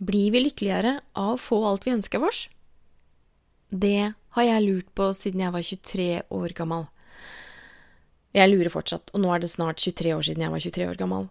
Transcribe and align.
Blir 0.00 0.30
vi 0.32 0.40
lykkeligere 0.40 0.94
av 1.12 1.34
å 1.34 1.40
få 1.40 1.58
alt 1.68 1.84
vi 1.84 1.92
ønsker 1.92 2.22
oss? 2.24 2.46
Det 3.68 4.12
har 4.34 4.46
jeg 4.46 4.64
lurt 4.64 4.88
på 4.96 5.10
siden 5.12 5.42
jeg 5.44 5.52
var 5.52 5.66
23 5.66 6.06
år 6.40 6.54
gammel. 6.56 6.86
Jeg 8.32 8.48
lurer 8.48 8.72
fortsatt, 8.72 9.12
og 9.12 9.20
nå 9.20 9.32
er 9.34 9.42
det 9.42 9.50
snart 9.52 9.82
23 9.82 10.14
år 10.16 10.24
siden 10.24 10.46
jeg 10.46 10.54
var 10.54 10.64
23 10.64 10.86
år 10.88 11.00
gammel. 11.02 11.28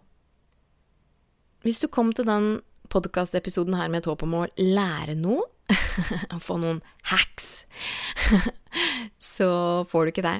Hvis 1.66 1.82
du 1.82 1.88
kom 1.92 2.12
til 2.14 2.28
den 2.30 2.60
podkastepisoden 2.94 3.76
her 3.80 3.90
med 3.90 4.04
et 4.04 4.12
håp 4.12 4.22
om 4.28 4.38
å 4.38 4.46
lære 4.60 5.18
noe, 5.18 5.48
få 6.46 6.60
noen 6.62 6.84
hacks, 7.10 7.66
så 9.34 9.50
får 9.90 10.06
du 10.06 10.14
ikke 10.14 10.28
det. 10.28 10.38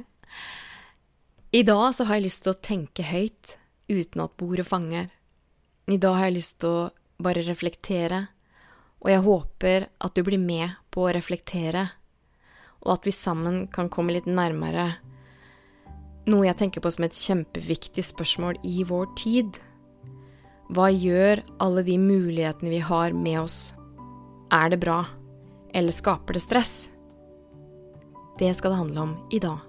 I 1.58 1.66
dag 1.66 1.90
så 1.98 2.06
har 2.06 2.20
jeg 2.20 2.28
lyst 2.28 2.46
til 2.46 2.54
å 2.54 2.62
tenke 2.62 3.10
høyt 3.10 3.58
uten 3.90 4.22
at 4.22 4.38
bordet 4.38 4.70
fanger. 4.70 5.10
I 5.90 5.98
dag 5.98 6.20
har 6.20 6.30
jeg 6.30 6.38
lyst 6.38 6.60
til 6.62 6.70
å 6.70 6.90
bare 7.20 7.44
reflektere, 7.46 8.26
og 9.00 9.12
jeg 9.12 9.24
håper 9.24 9.88
at 10.00 10.16
du 10.16 10.24
blir 10.28 10.42
med 10.42 10.76
på 10.92 11.06
å 11.06 11.14
reflektere, 11.16 11.86
og 12.84 12.96
at 12.96 13.08
vi 13.08 13.16
sammen 13.16 13.66
kan 13.72 13.92
komme 13.92 14.16
litt 14.16 14.28
nærmere 14.28 14.94
noe 16.30 16.46
jeg 16.46 16.60
tenker 16.60 16.84
på 16.84 16.92
som 16.94 17.08
et 17.08 17.18
kjempeviktig 17.18 18.04
spørsmål 18.06 18.60
i 18.68 18.84
vår 18.88 19.08
tid. 19.20 19.60
Hva 20.70 20.90
gjør 20.94 21.42
alle 21.64 21.84
de 21.88 21.98
mulighetene 22.02 22.74
vi 22.74 22.82
har 22.86 23.16
med 23.18 23.40
oss? 23.42 23.60
Er 24.54 24.70
det 24.70 24.82
bra, 24.84 25.02
eller 25.74 25.96
skaper 25.96 26.38
det 26.38 26.44
stress? 26.46 26.76
Det 28.40 28.52
skal 28.56 28.76
det 28.76 28.84
handle 28.84 29.08
om 29.08 29.18
i 29.34 29.42
dag. 29.42 29.69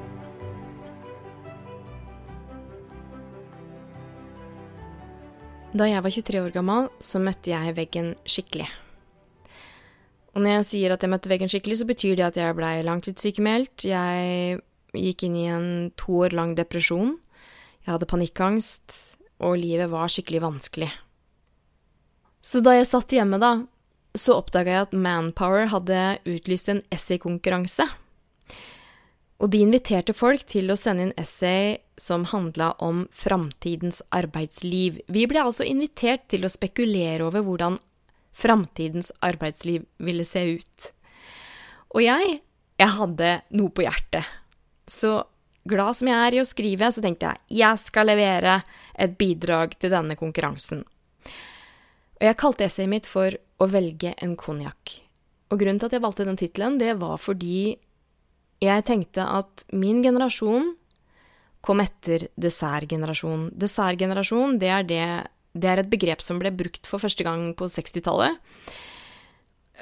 Da 5.71 5.85
jeg 5.87 6.03
var 6.03 6.11
23 6.11 6.39
år 6.43 6.51
gammel, 6.51 6.87
så 6.99 7.19
møtte 7.23 7.53
jeg 7.53 7.75
veggen 7.77 8.09
skikkelig. 8.27 8.65
Og 10.35 10.43
når 10.43 10.57
jeg 10.57 10.65
sier 10.67 10.91
at 10.91 11.03
jeg 11.03 11.11
møtte 11.13 11.31
veggen 11.31 11.51
skikkelig, 11.51 11.77
så 11.79 11.87
betyr 11.87 12.17
det 12.19 12.25
at 12.25 12.39
jeg 12.39 12.57
blei 12.57 12.73
langtidssykemeldt. 12.83 13.85
Jeg 13.87 14.59
gikk 14.91 15.23
inn 15.27 15.37
i 15.39 15.45
en 15.47 15.69
to 15.99 16.25
år 16.25 16.35
lang 16.35 16.57
depresjon. 16.59 17.15
Jeg 17.85 17.93
hadde 17.93 18.09
panikkangst, 18.11 18.97
og 19.39 19.55
livet 19.63 19.87
var 19.91 20.11
skikkelig 20.11 20.43
vanskelig. 20.43 20.91
Så 22.43 22.59
da 22.59 22.75
jeg 22.75 22.89
satt 22.91 23.15
hjemme, 23.15 23.39
da, 23.39 23.53
så 24.11 24.41
oppdaga 24.41 24.75
jeg 24.75 24.89
at 24.89 24.95
Manpower 25.07 25.71
hadde 25.71 26.03
utlyst 26.27 26.67
en 26.73 26.83
essaykonkurranse 26.91 27.87
og 29.41 29.49
de 29.49 29.63
inviterte 29.65 30.13
folk 30.13 30.43
til 30.49 30.69
å 30.69 30.77
sende 30.77 31.07
inn 31.07 31.15
essay 31.17 31.79
som 31.97 32.27
handla 32.29 32.75
om 32.83 33.07
framtidens 33.15 34.03
arbeidsliv. 34.13 34.99
Vi 35.09 35.25
ble 35.29 35.41
altså 35.41 35.65
invitert 35.65 36.27
til 36.29 36.45
å 36.45 36.51
spekulere 36.51 37.25
over 37.25 37.41
hvordan 37.47 37.79
framtidens 38.37 39.09
arbeidsliv 39.25 39.87
ville 39.97 40.25
se 40.27 40.45
ut. 40.61 40.91
Og 41.97 42.05
jeg, 42.05 42.37
jeg 42.77 42.97
hadde 42.99 43.33
noe 43.57 43.73
på 43.73 43.85
hjertet. 43.87 44.29
Så 44.85 45.17
glad 45.67 45.97
som 45.97 46.09
jeg 46.11 46.21
er 46.21 46.37
i 46.37 46.41
å 46.41 46.47
skrive, 46.47 46.93
så 46.93 47.01
tenkte 47.01 47.33
jeg 47.33 47.61
jeg 47.65 47.81
skal 47.81 48.11
levere 48.13 48.61
et 48.93 49.17
bidrag 49.17 49.73
til 49.81 49.93
denne 49.93 50.17
konkurransen. 50.19 50.85
Og 52.21 52.27
jeg 52.29 52.37
kalte 52.37 52.67
essayet 52.67 52.91
mitt 52.91 53.09
for 53.09 53.33
Å 53.61 53.67
velge 53.69 54.15
en 54.25 54.31
konjakk. 54.33 54.95
Og 55.53 55.59
grunnen 55.61 55.77
til 55.77 55.85
at 55.85 55.93
jeg 55.93 56.01
valgte 56.01 56.25
den 56.25 56.37
tittelen, 56.39 56.79
det 56.81 56.95
var 56.97 57.19
fordi 57.21 57.75
jeg 58.61 58.85
tenkte 58.85 59.25
at 59.25 59.65
min 59.73 60.03
generasjon 60.05 60.75
kom 61.65 61.81
etter 61.83 62.27
dessertgenerasjonen. 62.41 63.51
Dessertgenerasjon, 63.57 64.57
det 64.61 64.69
er, 64.73 64.85
det, 64.87 65.03
det 65.53 65.69
er 65.69 65.81
et 65.81 65.91
begrep 65.91 66.23
som 66.25 66.41
ble 66.41 66.53
brukt 66.53 66.89
for 66.89 67.01
første 67.01 67.25
gang 67.25 67.51
på 67.57 67.69
60-tallet. 67.69 68.37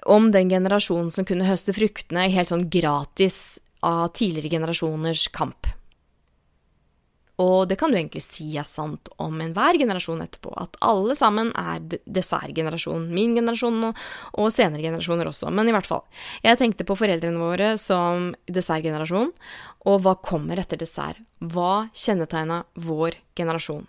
Om 0.08 0.30
den 0.36 0.52
generasjonen 0.52 1.12
som 1.12 1.28
kunne 1.28 1.48
høste 1.48 1.76
fruktene 1.76 2.28
helt 2.32 2.52
sånn 2.52 2.68
gratis 2.72 3.60
av 3.84 4.12
tidligere 4.16 4.58
generasjoners 4.58 5.28
kamp. 5.36 5.68
Og 7.40 7.70
det 7.70 7.78
kan 7.80 7.92
du 7.92 7.96
egentlig 7.96 8.22
si 8.26 8.50
er 8.60 8.68
sant 8.68 9.08
om 9.24 9.38
enhver 9.40 9.78
generasjon 9.80 10.20
etterpå, 10.26 10.52
at 10.60 10.76
alle 10.84 11.16
sammen 11.16 11.54
er 11.56 11.80
dessertgenerasjon. 12.04 13.06
Min 13.16 13.38
generasjon 13.38 13.78
og, 13.90 14.02
og, 14.34 14.50
senere 14.52 14.84
generasjoner 14.84 15.30
også, 15.30 15.52
men 15.56 15.70
i 15.70 15.76
hvert 15.76 15.88
fall. 15.88 16.04
Jeg 16.44 16.60
tenkte 16.60 16.88
på 16.88 16.98
foreldrene 17.00 17.40
våre 17.40 17.70
som 17.80 18.34
dessertgenerasjon, 18.52 19.32
og 19.88 20.02
hva 20.04 20.18
kommer 20.20 20.60
etter 20.60 20.82
dessert? 20.82 21.22
Hva 21.40 21.88
kjennetegna 21.96 22.66
vår 22.84 23.16
generasjon? 23.40 23.88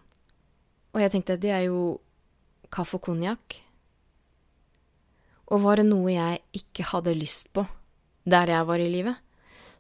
Og 0.94 1.02
jeg 1.02 1.12
tenkte, 1.14 1.38
det 1.42 1.50
er 1.54 1.66
jo 1.66 1.98
kaffe 2.70 3.00
og 3.00 3.08
konjakk. 3.08 3.58
Og 5.50 5.64
var 5.64 5.82
det 5.82 5.88
noe 5.88 6.14
jeg 6.14 6.38
ikke 6.54 6.86
hadde 6.92 7.18
lyst 7.18 7.50
på 7.54 7.66
der 8.30 8.52
jeg 8.52 8.66
var 8.68 8.78
i 8.78 8.90
livet? 8.92 9.18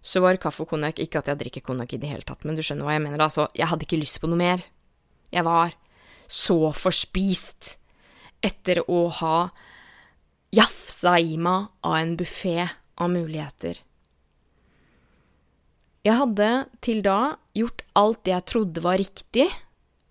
Så 0.00 0.22
var 0.24 0.38
kaffe 0.40 0.64
og 0.64 0.70
konjakk 0.72 1.00
Ikke 1.02 1.20
at 1.20 1.28
jeg 1.28 1.40
drikker 1.42 1.64
konjakk 1.64 1.92
i 1.94 2.00
det 2.00 2.08
hele 2.08 2.26
tatt, 2.26 2.44
men 2.48 2.56
du 2.56 2.62
skjønner 2.64 2.88
hva 2.88 2.96
jeg 2.96 3.04
mener. 3.04 3.20
Altså, 3.20 3.48
jeg 3.56 3.68
hadde 3.68 3.84
ikke 3.84 4.00
lyst 4.00 4.20
på 4.22 4.30
noe 4.30 4.40
mer. 4.40 4.64
Jeg 5.30 5.44
var 5.46 5.76
så 6.30 6.72
forspist 6.72 7.74
etter 8.40 8.80
å 8.88 9.08
ha 9.20 9.36
jafsa 10.54 11.18
i 11.20 11.36
meg 11.38 11.68
av 11.86 11.96
en 11.98 12.16
buffé 12.18 12.56
av 13.00 13.12
muligheter. 13.12 13.82
Jeg 16.06 16.16
hadde 16.16 16.50
til 16.80 17.02
da 17.04 17.36
gjort 17.56 17.84
alt 17.98 18.22
det 18.24 18.32
jeg 18.32 18.48
trodde 18.48 18.84
var 18.84 19.00
riktig 19.00 19.50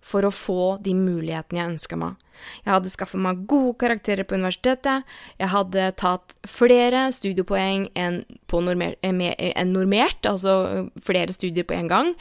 for 0.00 0.24
å 0.24 0.32
få 0.32 0.78
de 0.82 0.94
mulighetene 0.96 1.60
jeg 1.60 1.70
ønska 1.74 1.98
meg. 2.00 2.20
Jeg 2.64 2.72
hadde 2.72 2.92
skaffet 2.92 3.20
meg 3.20 3.44
gode 3.50 3.76
karakterer 3.82 4.24
på 4.24 4.38
universitetet, 4.40 5.04
jeg 5.38 5.52
hadde 5.52 5.90
tatt 6.00 6.36
flere 6.48 7.08
studiepoeng 7.14 7.90
enn 7.98 8.22
normert, 8.50 8.96
eh, 9.04 9.52
en 9.54 9.74
normert, 9.74 10.24
altså 10.26 10.88
flere 11.04 11.36
studier 11.36 11.68
på 11.68 11.76
en 11.76 11.92
gang. 11.92 12.14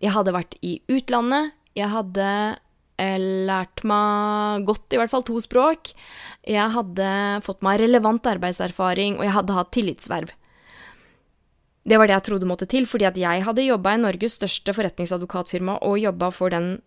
Jeg 0.00 0.14
hadde 0.14 0.34
vært 0.34 0.56
i 0.62 0.80
utlandet, 0.88 1.52
jeg 1.76 1.92
hadde 1.92 2.26
eh, 2.98 3.20
lært 3.48 3.84
meg 3.84 4.64
godt, 4.66 4.88
i 4.92 5.00
hvert 5.00 5.12
fall 5.12 5.26
to 5.26 5.38
språk. 5.44 5.92
Jeg 6.48 6.74
hadde 6.74 7.12
fått 7.44 7.62
meg 7.62 7.82
relevant 7.82 8.24
arbeidserfaring, 8.26 9.18
og 9.18 9.26
jeg 9.26 9.36
hadde 9.36 9.58
hatt 9.58 9.74
tillitsverv. 9.76 10.34
Det 11.88 11.96
var 11.96 12.08
det 12.08 12.18
jeg 12.18 12.26
trodde 12.26 12.48
måtte 12.48 12.68
til, 12.68 12.84
fordi 12.88 13.06
at 13.08 13.16
jeg 13.16 13.44
hadde 13.46 13.64
jobba 13.64 13.94
i 13.94 14.00
Norges 14.02 14.36
største 14.36 14.74
forretningsadvokatfirma 14.76 15.78
og 15.88 16.00
jobba 16.02 16.28
for 16.34 16.52
den 16.52 16.78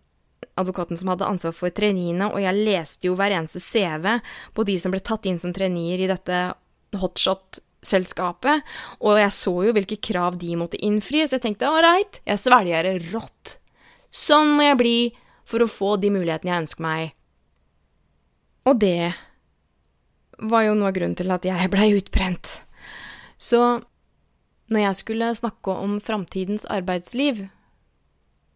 advokaten 0.58 0.98
som 0.98 1.12
hadde 1.12 1.28
ansvar 1.28 1.54
for 1.56 1.74
traineene, 1.74 2.28
og 2.32 2.40
jeg 2.42 2.64
leste 2.66 3.08
jo 3.08 3.16
hver 3.18 3.34
eneste 3.36 3.62
CV 3.62 4.18
på 4.56 4.66
de 4.68 4.78
som 4.80 4.94
ble 4.94 5.02
tatt 5.04 5.26
inn 5.28 5.40
som 5.42 5.54
traineer 5.54 6.02
i 6.02 6.10
dette 6.10 6.42
hotshot-selskapet, 7.00 8.62
og 9.00 9.20
jeg 9.20 9.34
så 9.38 9.54
jo 9.68 9.74
hvilke 9.76 10.00
krav 10.02 10.36
de 10.40 10.56
måtte 10.60 10.80
innfri, 10.82 11.24
så 11.24 11.38
jeg 11.38 11.46
tenkte 11.46 11.72
right, 11.72 12.20
jeg 12.28 12.42
svelger 12.42 12.88
det 12.88 13.12
rått. 13.12 13.56
Sånn 14.12 14.56
må 14.58 14.68
jeg 14.68 14.80
bli 14.80 14.96
for 15.48 15.64
å 15.64 15.70
få 15.70 15.96
de 16.00 16.12
mulighetene 16.12 16.52
jeg 16.52 16.64
ønsker 16.66 16.84
meg. 16.84 17.14
Og 18.68 18.78
det 18.78 19.12
var 20.42 20.66
jo 20.66 20.76
noe 20.76 20.90
av 20.90 20.96
grunnen 20.96 21.16
til 21.18 21.32
at 21.34 21.46
jeg 21.46 21.70
blei 21.72 21.88
utbrent. 21.96 22.60
Så 23.42 23.82
når 24.72 24.86
jeg 24.86 24.98
skulle 25.00 25.32
snakke 25.36 25.74
om 25.74 25.98
framtidens 26.02 26.64
arbeidsliv, 26.70 27.46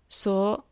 så 0.09 0.63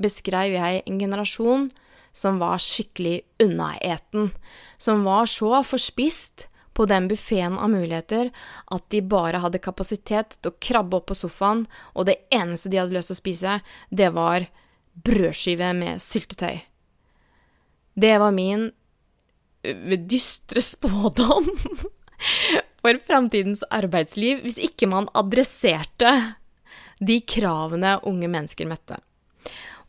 beskrev 0.00 0.56
jeg 0.56 0.82
en 0.84 0.98
generasjon 1.00 1.68
som 2.14 2.38
var 2.38 2.62
skikkelig 2.62 3.20
unnaeten, 3.42 4.30
som 4.78 5.02
var 5.06 5.26
så 5.30 5.62
forspist 5.66 6.48
på 6.74 6.86
den 6.90 7.06
buffeen 7.10 7.58
av 7.58 7.70
muligheter 7.70 8.30
at 8.74 8.86
de 8.90 9.00
bare 9.02 9.40
hadde 9.42 9.62
kapasitet 9.62 10.38
til 10.40 10.50
å 10.50 10.58
krabbe 10.62 10.98
opp 10.98 11.10
på 11.10 11.18
sofaen, 11.18 11.64
og 11.94 12.08
det 12.10 12.20
eneste 12.34 12.70
de 12.70 12.80
hadde 12.80 12.94
lyst 12.96 13.12
til 13.12 13.18
å 13.18 13.22
spise, 13.22 13.58
det 13.90 14.10
var 14.14 14.46
brødskive 14.94 15.72
med 15.78 16.02
syltetøy. 16.02 16.62
Det 17.94 18.14
var 18.18 18.34
min 18.34 18.70
dystre 20.10 20.60
spådom 20.62 21.46
for 22.82 23.00
framtidens 23.06 23.62
arbeidsliv 23.72 24.42
hvis 24.44 24.58
ikke 24.58 24.90
man 24.90 25.08
adresserte 25.16 26.12
de 26.98 27.20
kravene 27.26 27.96
unge 28.06 28.30
mennesker 28.30 28.68
møtte. 28.70 28.98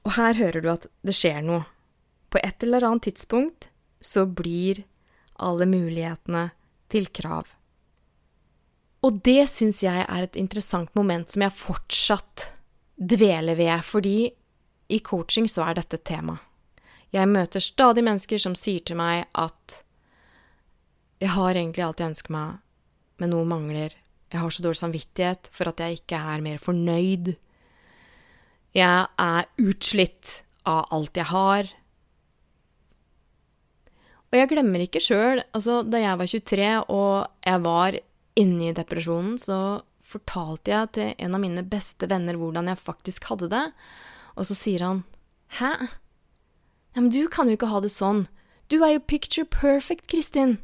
Og 0.06 0.16
her 0.20 0.38
hører 0.38 0.62
du 0.62 0.70
at 0.72 0.88
det 1.06 1.16
skjer 1.18 1.42
noe. 1.46 1.66
På 2.30 2.42
et 2.44 2.64
eller 2.64 2.86
annet 2.86 3.08
tidspunkt 3.10 3.70
så 4.04 4.26
blir 4.28 4.84
alle 5.42 5.68
mulighetene 5.70 6.50
til 6.92 7.10
krav. 7.10 7.50
Og 9.06 9.22
det 9.26 9.46
syns 9.52 9.84
jeg 9.84 10.06
er 10.06 10.26
et 10.26 10.38
interessant 10.40 10.92
moment 10.98 11.30
som 11.30 11.46
jeg 11.46 11.58
fortsatt 11.58 12.50
dveler 12.96 13.58
ved, 13.58 13.82
fordi 13.86 14.18
i 14.90 15.00
coaching 15.06 15.50
så 15.50 15.66
er 15.68 15.80
dette 15.80 16.00
tema. 16.06 16.38
Jeg 17.14 17.30
møter 17.32 17.64
stadig 17.64 18.04
mennesker 18.06 18.42
som 18.42 18.56
sier 18.58 18.84
til 18.86 18.98
meg 19.00 19.26
at 19.38 19.82
jeg 21.22 21.32
har 21.32 21.56
egentlig 21.56 21.86
alt 21.86 22.02
jeg 22.02 22.12
ønsker 22.12 22.34
meg, 22.36 22.58
men 23.22 23.32
noe 23.32 23.48
mangler. 23.48 23.94
Jeg 24.34 24.42
har 24.42 24.52
så 24.52 24.66
dårlig 24.66 24.82
samvittighet 24.82 25.50
for 25.56 25.72
at 25.72 25.80
jeg 25.82 26.02
ikke 26.02 26.20
er 26.20 26.44
mer 26.44 26.60
fornøyd. 26.62 27.36
Jeg 28.76 29.08
er 29.08 29.48
utslitt 29.62 30.42
av 30.68 30.90
alt 30.94 31.16
jeg 31.16 31.30
har. 31.30 31.70
Og 34.32 34.40
jeg 34.42 34.50
glemmer 34.52 34.84
ikke 34.84 35.00
sjøl, 35.04 35.40
altså 35.56 35.80
da 35.88 36.02
jeg 36.02 36.20
var 36.20 36.32
23 36.32 36.72
og 36.92 37.48
jeg 37.48 37.62
var 37.64 38.00
inne 38.36 38.68
i 38.68 38.76
depresjonen, 38.76 39.38
så 39.40 39.60
fortalte 40.06 40.74
jeg 40.74 40.92
til 40.98 41.14
en 41.24 41.38
av 41.38 41.42
mine 41.44 41.64
beste 41.64 42.10
venner 42.12 42.36
hvordan 42.40 42.68
jeg 42.68 42.82
faktisk 42.82 43.30
hadde 43.32 43.48
det, 43.54 43.64
og 44.36 44.50
så 44.50 44.58
sier 44.58 44.84
han 44.84 45.06
Hæ? 45.56 45.72
Ja, 46.96 47.00
men 47.00 47.12
du 47.14 47.30
kan 47.32 47.48
jo 47.48 47.56
ikke 47.56 47.70
ha 47.72 47.80
det 47.84 47.94
sånn. 47.94 48.26
Du 48.68 48.82
er 48.82 48.96
jo 48.96 49.08
picture 49.08 49.48
perfect, 49.48 50.08
Kristin. 50.12 50.58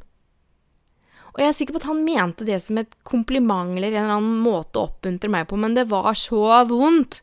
Og 1.32 1.40
jeg 1.40 1.48
er 1.48 1.56
sikker 1.56 1.76
på 1.76 1.80
at 1.80 1.88
han 1.88 2.02
mente 2.04 2.44
det 2.44 2.58
som 2.60 2.78
et 2.80 2.92
kompliment 3.08 3.72
eller 3.76 3.94
en 3.94 4.02
eller 4.02 4.16
annen 4.18 4.42
måte 4.44 4.78
å 4.78 4.90
oppmuntre 4.90 5.30
meg 5.32 5.46
på, 5.48 5.56
men 5.60 5.76
det 5.76 5.86
var 5.88 6.12
så 6.18 6.42
vondt. 6.68 7.22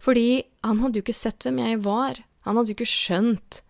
Fordi 0.00 0.42
han 0.64 0.80
hadde 0.80 1.00
jo 1.00 1.04
ikke 1.04 1.16
sett 1.16 1.44
hvem 1.44 1.60
jeg 1.60 1.82
var. 1.84 2.22
Han 2.48 2.56
hadde 2.56 2.72
jo 2.72 2.78
ikke 2.78 2.88
skjønt 2.88 3.60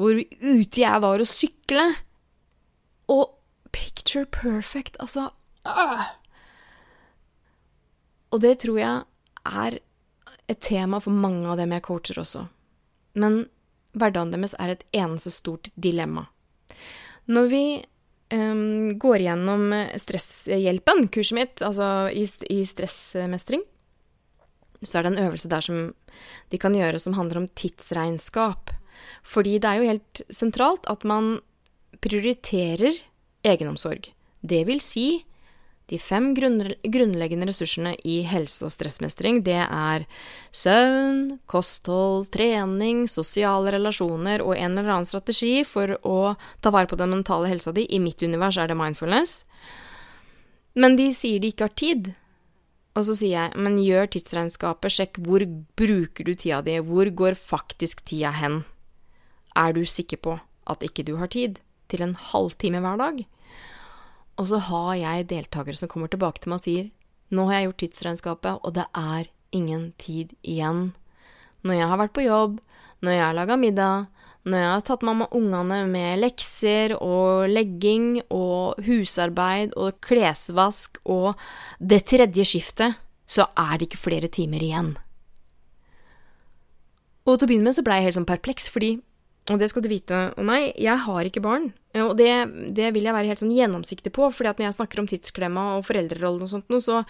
hvor 0.00 0.16
ute 0.16 0.80
jeg 0.80 1.02
var 1.04 1.20
å 1.20 1.28
sykle. 1.28 1.86
Og 3.12 3.34
picture 3.74 4.24
perfect, 4.24 4.96
altså 5.02 5.28
øh. 5.68 6.04
Og 8.34 8.40
det 8.42 8.56
tror 8.64 8.78
jeg 8.80 9.04
er 9.44 9.78
et 10.50 10.60
tema 10.64 10.98
for 11.04 11.14
mange 11.14 11.46
av 11.52 11.60
dem 11.60 11.72
jeg 11.76 11.84
coacher 11.84 12.18
også. 12.24 12.46
Men 13.14 13.44
hverdagen 13.94 14.32
deres 14.34 14.56
er 14.58 14.72
et 14.72 14.86
eneste 14.96 15.30
stort 15.30 15.70
dilemma. 15.76 16.26
Når 17.30 17.50
vi 17.52 17.64
um, 18.34 18.94
går 19.00 19.24
gjennom 19.24 19.70
Stresshjelpen, 20.00 21.06
kurset 21.14 21.38
mitt, 21.38 21.62
altså 21.64 22.10
i, 22.10 22.26
i 22.50 22.60
stressmestring, 22.68 23.64
så 24.84 24.98
er 24.98 25.06
det 25.06 25.14
en 25.14 25.24
øvelse 25.28 25.48
der 25.48 25.64
som 25.64 25.84
de 26.52 26.60
kan 26.60 26.74
gjøre 26.76 27.00
som 27.00 27.16
handler 27.16 27.42
om 27.42 27.50
tidsregnskap. 27.56 28.74
Fordi 29.24 29.58
det 29.58 29.70
er 29.70 29.80
jo 29.80 29.90
helt 29.92 30.24
sentralt 30.32 30.86
at 30.90 31.04
man 31.08 31.38
prioriterer 32.04 33.00
egenomsorg. 33.44 34.10
Det 34.44 34.62
vil 34.68 34.82
si 34.84 35.24
de 35.92 35.98
fem 36.00 36.30
grunnleggende 36.34 37.46
ressursene 37.50 37.92
i 38.08 38.22
helse- 38.24 38.64
og 38.64 38.72
stressmestring, 38.72 39.42
det 39.44 39.60
er 39.66 40.06
søvn, 40.48 41.38
kosthold, 41.50 42.30
trening, 42.32 43.04
sosiale 43.10 43.74
relasjoner 43.74 44.40
og 44.40 44.56
en 44.56 44.78
eller 44.78 44.94
annen 44.94 45.08
strategi 45.08 45.58
for 45.68 45.98
å 46.00 46.34
ta 46.64 46.72
vare 46.72 46.88
på 46.88 46.96
den 46.96 47.12
mentale 47.12 47.50
helsa 47.52 47.74
di. 47.76 47.84
I 47.84 48.00
mitt 48.00 48.24
univers 48.24 48.56
er 48.56 48.72
det 48.72 48.78
mindfulness. 48.80 49.42
Men 50.74 50.96
de 50.96 51.10
sier 51.12 51.42
de 51.42 51.52
ikke 51.52 51.68
har 51.68 51.76
tid. 51.76 52.14
Og 52.94 53.04
så 53.04 53.18
sier 53.18 53.34
jeg, 53.34 53.60
men 53.60 53.76
gjør 53.82 54.08
tidsregnskapet, 54.14 54.94
sjekk 54.94 55.20
hvor 55.26 55.44
bruker 55.76 56.24
du 56.24 56.32
tida 56.32 56.62
di, 56.64 56.78
hvor 56.80 57.10
går 57.10 57.36
faktisk 57.36 58.06
tida 58.08 58.32
hen? 58.38 58.62
Er 59.58 59.74
du 59.76 59.84
sikker 59.84 60.22
på 60.22 60.38
at 60.70 60.82
ikke 60.86 61.04
du 61.04 61.16
har 61.20 61.28
tid 61.28 61.60
til 61.92 62.06
en 62.06 62.16
halvtime 62.32 62.80
hver 62.80 62.96
dag? 63.02 63.24
Og 64.40 64.48
så 64.50 64.58
har 64.68 64.94
jeg 64.98 65.28
deltakere 65.30 65.78
som 65.78 65.90
kommer 65.90 66.10
tilbake 66.10 66.42
til 66.42 66.52
meg 66.52 66.62
og 66.62 66.66
sier 66.66 66.90
nå 67.34 67.46
har 67.48 67.56
jeg 67.56 67.68
gjort 67.68 67.80
tidsregnskapet, 67.82 68.58
og 68.62 68.74
det 68.76 68.84
er 68.94 69.30
ingen 69.54 69.88
tid 69.98 70.34
igjen. 70.42 70.92
Når 71.64 71.78
jeg 71.78 71.88
har 71.90 71.98
vært 71.98 72.14
på 72.14 72.26
jobb, 72.26 72.58
når 73.02 73.16
jeg 73.16 73.24
har 73.24 73.36
laga 73.38 73.56
middag, 73.58 74.04
når 74.44 74.60
jeg 74.60 74.70
har 74.70 74.84
tatt 74.84 75.06
mamma 75.08 75.26
ungene 75.32 75.78
med 75.88 76.20
lekser 76.20 76.94
og 76.98 77.48
legging 77.48 78.20
og 78.28 78.82
husarbeid 78.84 79.72
og 79.80 79.96
klesvask 80.04 81.00
og 81.08 81.32
det 81.80 82.02
tredje 82.10 82.44
skiftet, 82.52 83.00
så 83.24 83.48
er 83.56 83.78
det 83.78 83.88
ikke 83.88 84.04
flere 84.04 84.28
timer 84.28 84.62
igjen. 84.62 84.92
Og 87.24 87.38
til 87.38 87.46
å 87.46 87.48
begynne 87.48 87.70
med 87.70 87.78
så 87.78 87.84
blei 87.86 88.02
jeg 88.02 88.10
helt 88.10 88.18
sånn 88.20 88.28
perpleks, 88.28 88.68
fordi 88.68 88.98
og 89.52 89.60
det 89.60 89.68
skal 89.68 89.84
du 89.84 89.90
vite 89.92 90.18
om 90.40 90.46
meg, 90.48 90.70
jeg 90.80 90.96
har 91.04 91.28
ikke 91.28 91.42
barn. 91.44 91.72
Og 92.02 92.16
det, 92.18 92.30
det 92.74 92.88
vil 92.94 93.06
jeg 93.06 93.14
være 93.14 93.30
helt 93.30 93.40
sånn 93.42 93.54
gjennomsiktig 93.54 94.10
på, 94.14 94.26
fordi 94.34 94.50
at 94.50 94.60
når 94.60 94.66
jeg 94.66 94.76
snakker 94.80 95.00
om 95.00 95.08
tidsklemma 95.10 95.66
og 95.76 95.84
foreldrerollen 95.86 96.46
og 96.46 96.50
sånt 96.50 96.72
noe, 96.72 96.82
så 96.82 97.04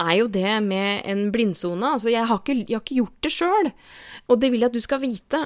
er 0.00 0.14
jo 0.16 0.30
det 0.32 0.54
med 0.64 1.02
en 1.12 1.26
blindsone. 1.34 1.94
Altså, 1.96 2.08
jeg 2.12 2.24
har 2.30 2.40
ikke, 2.40 2.56
jeg 2.62 2.78
har 2.78 2.84
ikke 2.84 3.00
gjort 3.02 3.26
det 3.26 3.32
sjøl. 3.34 3.72
Og 4.32 4.40
det 4.40 4.52
vil 4.52 4.64
jeg 4.64 4.72
at 4.72 4.78
du 4.78 4.84
skal 4.84 5.02
vite. 5.02 5.42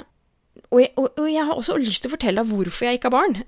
Og 0.71 0.85
jeg, 0.85 0.93
og, 0.95 1.09
og 1.19 1.27
jeg, 1.27 1.47
har 1.49 1.59
også 1.59 1.79
lyst 1.81 2.05
til 2.05 2.13
å 2.13 2.15
fortelle 2.15 2.45
deg 2.45 2.55
hvorfor 2.55 2.87
jeg 2.87 3.01
ikke 3.01 3.11
har 3.11 3.17
barn. 3.17 3.41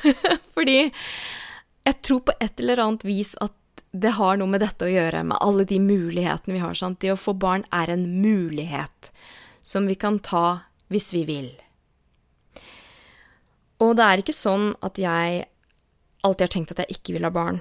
fordi 0.56 0.80
jeg 0.82 2.00
tror 2.02 2.24
på 2.26 2.34
et 2.42 2.64
eller 2.64 2.82
annet 2.82 3.06
vis 3.06 3.32
at 3.44 3.54
det 3.94 4.16
har 4.18 4.36
noe 4.36 4.50
med 4.50 4.60
dette 4.60 4.84
å 4.84 4.90
gjøre, 4.90 5.22
med 5.30 5.38
alle 5.40 5.64
de 5.68 5.78
mulighetene 5.80 6.58
vi 6.58 6.64
har. 6.64 6.74
Sant? 6.76 6.98
Det 7.00 7.14
å 7.14 7.20
få 7.20 7.38
barn 7.38 7.64
er 7.74 7.94
en 7.94 8.04
mulighet 8.18 9.12
som 9.62 9.86
vi 9.88 9.94
kan 9.94 10.18
ta 10.18 10.66
hvis 10.92 11.12
vi 11.14 11.24
vil. 11.28 11.48
Og 13.84 13.94
det 13.98 14.04
er 14.04 14.22
ikke 14.22 14.34
sånn 14.34 14.72
at 14.84 14.98
jeg 14.98 15.44
alltid 16.26 16.44
har 16.44 16.52
tenkt 16.54 16.74
at 16.74 16.82
jeg 16.82 16.98
ikke 16.98 17.14
vil 17.16 17.26
ha 17.28 17.32
barn. 17.34 17.60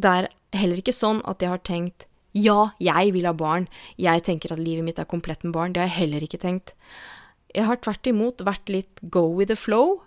Det 0.00 0.10
er 0.10 0.28
heller 0.56 0.80
ikke 0.80 0.96
sånn 0.96 1.20
at 1.28 1.42
jeg 1.44 1.52
har 1.52 1.62
tenkt 1.66 2.08
ja, 2.34 2.72
jeg 2.82 3.12
vil 3.14 3.28
ha 3.28 3.32
barn, 3.38 3.68
jeg 3.94 4.24
tenker 4.26 4.50
at 4.50 4.58
livet 4.58 4.82
mitt 4.82 4.98
er 4.98 5.06
komplett 5.06 5.44
med 5.46 5.54
barn. 5.54 5.74
Det 5.74 5.84
har 5.84 5.86
jeg 5.86 6.00
heller 6.00 6.24
ikke 6.26 6.40
tenkt. 6.42 6.72
Jeg 7.54 7.68
har 7.68 7.78
tvert 7.78 8.08
imot 8.10 8.42
vært 8.42 8.72
litt 8.72 9.02
go 9.14 9.28
with 9.30 9.52
the 9.52 9.58
flow 9.58 10.00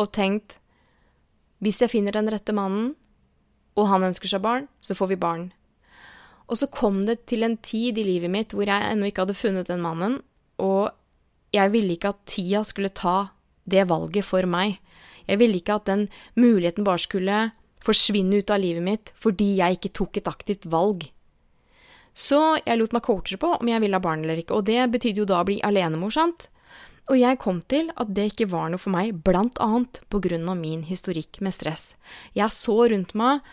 og 0.00 0.12
tenkt 0.16 0.56
hvis 1.60 1.82
jeg 1.82 1.92
finner 1.92 2.16
den 2.16 2.30
rette 2.32 2.52
mannen, 2.56 2.94
og 3.76 3.88
han 3.90 4.04
ønsker 4.08 4.28
seg 4.28 4.42
barn, 4.44 4.66
så 4.80 4.96
får 4.96 5.12
vi 5.12 5.20
barn. 5.20 5.46
Og 6.48 6.60
så 6.60 6.68
kom 6.72 7.02
det 7.08 7.26
til 7.28 7.44
en 7.44 7.56
tid 7.60 7.98
i 8.00 8.04
livet 8.06 8.32
mitt 8.32 8.56
hvor 8.56 8.68
jeg 8.68 8.88
ennå 8.92 9.08
ikke 9.08 9.26
hadde 9.26 9.36
funnet 9.36 9.68
den 9.68 9.84
mannen, 9.84 10.20
og 10.56 10.92
jeg 11.52 11.72
ville 11.72 11.96
ikke 11.96 12.12
at 12.12 12.24
tida 12.28 12.62
skulle 12.64 12.92
ta 12.92 13.35
det 13.66 13.86
valget 13.90 14.26
for 14.26 14.46
meg. 14.48 14.78
Jeg 15.26 15.40
ville 15.42 15.60
ikke 15.60 15.78
at 15.80 15.90
den 15.90 16.06
muligheten 16.38 16.86
bare 16.86 17.02
skulle 17.02 17.38
forsvinne 17.86 18.40
ut 18.40 18.50
av 18.50 18.62
livet 18.62 18.82
mitt 18.82 19.12
fordi 19.20 19.56
jeg 19.60 19.78
ikke 19.78 19.94
tok 20.00 20.20
et 20.20 20.30
aktivt 20.30 20.66
valg. 20.70 21.08
Så 22.16 22.40
jeg 22.64 22.80
lot 22.80 22.94
meg 22.96 23.04
coache 23.04 23.36
på 23.40 23.52
om 23.58 23.68
jeg 23.68 23.82
ville 23.82 23.98
ha 23.98 24.02
barn 24.02 24.24
eller 24.24 24.40
ikke, 24.40 24.56
og 24.56 24.68
det 24.70 24.86
betydde 24.94 25.20
jo 25.20 25.28
da 25.28 25.42
å 25.42 25.48
bli 25.48 25.58
alenemor, 25.66 26.14
sant? 26.14 26.48
Og 27.06 27.20
jeg 27.20 27.38
kom 27.38 27.60
til 27.70 27.90
at 27.94 28.08
det 28.16 28.30
ikke 28.32 28.48
var 28.50 28.70
noe 28.72 28.82
for 28.82 28.94
meg, 28.94 29.20
blant 29.22 29.60
annet 29.62 30.00
på 30.10 30.18
grunn 30.24 30.48
av 30.50 30.56
min 30.58 30.82
historikk 30.88 31.38
med 31.44 31.54
stress. 31.54 31.92
Jeg 32.34 32.50
så 32.54 32.78
rundt 32.90 33.12
meg 33.18 33.44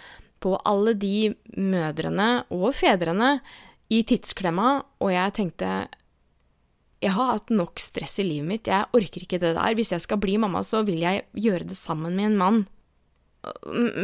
på 0.43 0.55
alle 0.67 0.95
de 0.97 1.33
mødrene 1.59 2.45
og 2.55 2.71
fedrene 2.75 3.35
i 3.93 4.01
tidsklemma, 4.07 4.79
og 5.03 5.13
jeg 5.13 5.35
tenkte 5.37 5.73
jeg 7.03 7.13
har 7.17 7.33
hatt 7.35 7.51
nok 7.51 7.81
stress 7.81 8.15
i 8.23 8.25
livet 8.27 8.47
mitt, 8.47 8.69
jeg 8.71 8.87
orker 8.95 9.25
ikke 9.25 9.41
det 9.41 9.53
der. 9.57 9.75
Hvis 9.75 9.91
jeg 9.95 10.03
skal 10.05 10.21
bli 10.23 10.37
mamma, 10.39 10.63
så 10.63 10.83
vil 10.87 11.01
jeg 11.03 11.25
gjøre 11.35 11.67
det 11.67 11.77
sammen 11.77 12.15
med 12.15 12.31
en 12.31 12.39
mann. 12.39 12.63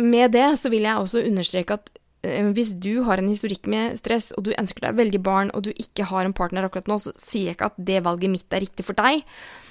Med 0.04 0.36
det 0.36 0.50
så 0.60 0.72
vil 0.72 0.84
jeg 0.84 1.00
også 1.00 1.24
understreke 1.24 1.78
at 1.80 1.94
eh, 2.28 2.50
hvis 2.56 2.74
du 2.84 3.06
har 3.08 3.22
en 3.22 3.32
historikk 3.32 3.70
med 3.72 3.96
stress, 4.02 4.34
og 4.36 4.50
du 4.50 4.52
ønsker 4.52 4.84
deg 4.84 5.00
veldig 5.00 5.24
barn, 5.24 5.54
og 5.56 5.64
du 5.68 5.72
ikke 5.72 6.10
har 6.12 6.28
en 6.28 6.36
partner 6.36 6.68
akkurat 6.68 6.92
nå, 6.92 7.00
så 7.00 7.16
sier 7.16 7.50
jeg 7.50 7.58
ikke 7.58 7.72
at 7.72 7.80
det 7.92 8.04
valget 8.08 8.36
mitt 8.36 8.56
er 8.58 8.66
riktig 8.66 8.88
for 8.90 9.00
deg. 9.00 9.24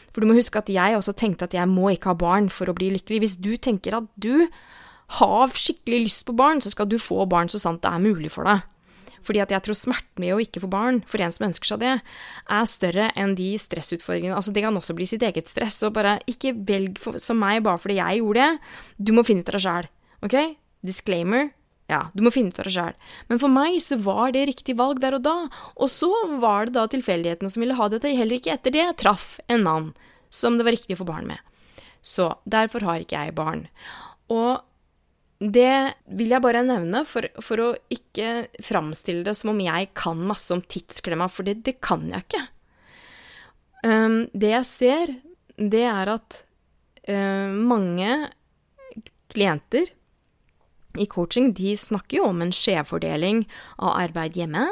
For 0.08 0.24
du 0.24 0.30
må 0.30 0.38
huske 0.38 0.62
at 0.62 0.72
jeg 0.72 0.96
også 0.96 1.12
tenkte 1.12 1.50
at 1.50 1.54
jeg 1.54 1.68
må 1.68 1.92
ikke 1.92 2.14
ha 2.14 2.18
barn 2.18 2.48
for 2.52 2.70
å 2.70 2.76
bli 2.76 2.88
lykkelig. 2.96 3.20
Hvis 3.26 3.36
du 3.44 3.52
tenker 3.60 4.00
at 4.00 4.08
du 4.16 4.48
har 5.20 5.52
skikkelig 5.52 6.00
lyst 6.06 6.24
på 6.28 6.36
barn, 6.36 6.64
så 6.64 6.72
skal 6.72 6.88
du 6.88 6.96
få 7.00 7.28
barn 7.28 7.52
så 7.52 7.60
sant 7.60 7.84
det 7.84 7.92
er 7.92 8.02
mulig 8.02 8.32
for 8.32 8.48
deg. 8.48 8.64
Fordi 9.26 9.42
at 9.44 9.52
jeg 9.54 9.64
tror 9.66 9.78
smerten 9.78 10.22
med 10.22 10.34
å 10.34 10.40
ikke 10.42 10.62
få 10.64 10.70
barn, 10.72 11.02
for 11.08 11.22
en 11.22 11.34
som 11.34 11.48
ønsker 11.48 11.72
seg 11.72 11.82
det, 11.82 11.94
er 12.58 12.70
større 12.70 13.10
enn 13.18 13.34
de 13.38 13.50
stressutfordringene. 13.60 14.36
Altså, 14.36 14.54
det 14.54 14.64
kan 14.64 14.78
også 14.78 14.96
bli 14.98 15.08
sitt 15.08 15.24
eget 15.26 15.50
stress. 15.50 15.80
Og 15.86 15.94
bare 15.96 16.18
ikke 16.30 16.54
velg 16.68 16.98
for, 17.02 17.20
som 17.22 17.40
meg 17.40 17.62
bare 17.66 17.82
fordi 17.82 18.00
jeg 18.00 18.22
gjorde 18.22 18.48
det. 18.48 18.74
Du 18.98 19.14
må 19.16 19.26
finne 19.26 19.44
ut 19.44 19.52
av 19.52 19.58
det 19.58 19.64
sjæl. 19.66 19.90
Ok? 20.26 20.36
Disclaimer. 20.86 21.50
Ja, 21.88 22.02
du 22.12 22.20
må 22.20 22.30
finne 22.32 22.52
ut 22.52 22.58
av 22.60 22.68
det 22.68 22.74
sjæl. 22.74 22.96
Men 23.30 23.40
for 23.40 23.52
meg 23.52 23.78
så 23.80 23.96
var 24.04 24.34
det 24.36 24.44
riktig 24.50 24.76
valg 24.76 25.00
der 25.00 25.16
og 25.16 25.24
da. 25.24 25.36
Og 25.80 25.88
så 25.92 26.10
var 26.42 26.68
det 26.68 26.76
da 26.76 26.84
tilfeldighetene 26.92 27.52
som 27.52 27.64
ville 27.64 27.78
ha 27.78 27.88
dette. 27.88 28.12
Heller 28.12 28.36
ikke 28.38 28.54
etter 28.58 28.74
det 28.74 28.86
traff 29.00 29.38
en 29.48 29.64
mann 29.64 29.92
som 30.28 30.58
det 30.58 30.66
var 30.68 30.76
riktig 30.76 30.98
å 30.98 31.02
få 31.02 31.08
barn 31.08 31.30
med. 31.30 31.40
Så 32.04 32.30
derfor 32.44 32.84
har 32.84 33.02
ikke 33.02 33.24
jeg 33.24 33.36
barn. 33.38 33.66
Og 34.28 34.60
det 35.38 35.94
vil 36.18 36.32
jeg 36.34 36.42
bare 36.42 36.64
nevne 36.66 37.04
for, 37.06 37.28
for, 37.44 37.62
å 37.62 37.68
ikke 37.94 38.48
framstille 38.64 39.22
det 39.26 39.36
som 39.38 39.52
om 39.52 39.60
jeg 39.62 39.92
kan 39.98 40.18
masse 40.26 40.50
om 40.54 40.62
tidsklemma, 40.62 41.28
for 41.30 41.46
det, 41.46 41.60
det 41.66 41.76
kan 41.84 42.08
jeg 42.10 42.26
ikke. 42.26 42.42
Um, 43.86 44.18
det 44.34 44.50
jeg 44.50 44.66
ser, 44.66 45.14
det 45.54 45.84
er 45.86 46.10
at 46.10 46.40
uh, 47.06 47.54
mange 47.54 48.10
klienter 49.30 49.92
i 50.98 51.06
coaching, 51.06 51.52
de 51.54 51.76
snakker 51.78 52.18
jo 52.18 52.30
om 52.32 52.42
en 52.42 52.54
skjevfordeling 52.54 53.44
av 53.78 53.94
arbeid 54.08 54.38
hjemme. 54.40 54.64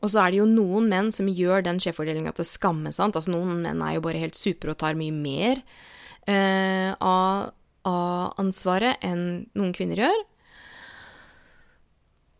Og 0.00 0.12
så 0.12 0.20
er 0.22 0.32
det 0.32 0.40
jo 0.40 0.48
noen 0.48 0.88
menn 0.92 1.08
som 1.12 1.28
gjør 1.28 1.64
den 1.64 1.80
skjevfordelinga 1.80 2.32
til 2.36 2.48
skamme, 2.48 2.92
sant. 2.92 3.16
Altså 3.16 3.32
noen 3.32 3.62
menn 3.64 3.80
er 3.84 3.96
jo 3.96 4.04
bare 4.04 4.20
helt 4.20 4.36
supre 4.36 4.74
og 4.74 4.80
tar 4.80 4.98
mye 4.98 5.14
mer 5.14 5.60
uh, 6.28 6.92
av, 7.00 7.50
av 7.88 8.34
ansvaret 8.40 9.00
enn 9.04 9.46
noen 9.56 9.72
kvinner 9.76 10.04
gjør. 10.04 10.20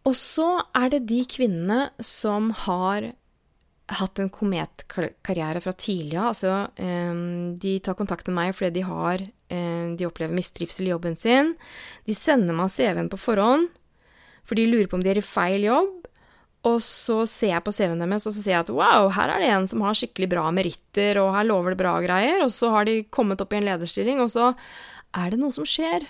Og 0.08 0.16
så 0.16 0.48
er 0.76 0.92
det 0.94 1.06
de 1.10 1.22
kvinnene 1.28 1.90
som 2.04 2.50
har 2.64 3.12
hatt 3.98 4.20
en 4.22 4.30
kometkarriere 4.30 5.60
fra 5.62 5.74
tidlig 5.74 6.16
av. 6.16 6.30
Altså, 6.30 6.54
um, 6.78 7.56
de 7.60 7.76
tar 7.82 7.98
kontakt 7.98 8.28
med 8.30 8.38
meg 8.38 8.54
fordi 8.56 8.78
de 8.78 8.86
har 8.86 9.24
um, 9.24 9.96
De 9.98 10.06
opplever 10.06 10.36
mistrivsel 10.36 10.86
i 10.86 10.92
jobben 10.92 11.18
sin. 11.18 11.54
De 12.06 12.16
sender 12.16 12.56
meg 12.56 12.70
CV-en 12.72 13.10
på 13.10 13.18
forhånd, 13.20 13.66
for 14.46 14.58
de 14.58 14.68
lurer 14.68 14.88
på 14.88 14.98
om 14.98 15.04
de 15.04 15.10
er 15.12 15.20
i 15.20 15.26
feil 15.26 15.66
jobb. 15.66 15.96
Og 16.68 16.76
så 16.84 17.22
ser 17.28 17.54
jeg 17.54 17.64
på 17.64 17.72
CV-en 17.72 18.02
deres, 18.04 18.26
og 18.28 18.34
så 18.36 18.42
ser 18.42 18.54
jeg 18.54 18.64
at 18.66 18.72
wow, 18.76 19.08
her 19.16 19.32
er 19.32 19.42
det 19.42 19.48
en 19.48 19.68
som 19.70 19.82
har 19.84 19.96
skikkelig 19.96 20.28
bra 20.34 20.44
meritter, 20.52 21.18
og 21.22 21.32
her 21.32 21.46
lover 21.48 21.72
det 21.72 21.80
bra 21.80 21.94
greier. 22.04 22.44
Og 22.44 22.52
så 22.52 22.68
har 22.74 22.88
de 22.88 23.00
kommet 23.08 23.40
opp 23.40 23.54
i 23.56 23.60
en 23.60 23.68
lederstilling, 23.70 24.20
og 24.20 24.28
så 24.32 24.52
er 25.16 25.32
det 25.32 25.40
noe 25.40 25.54
som 25.54 25.66
skjer. 25.68 26.06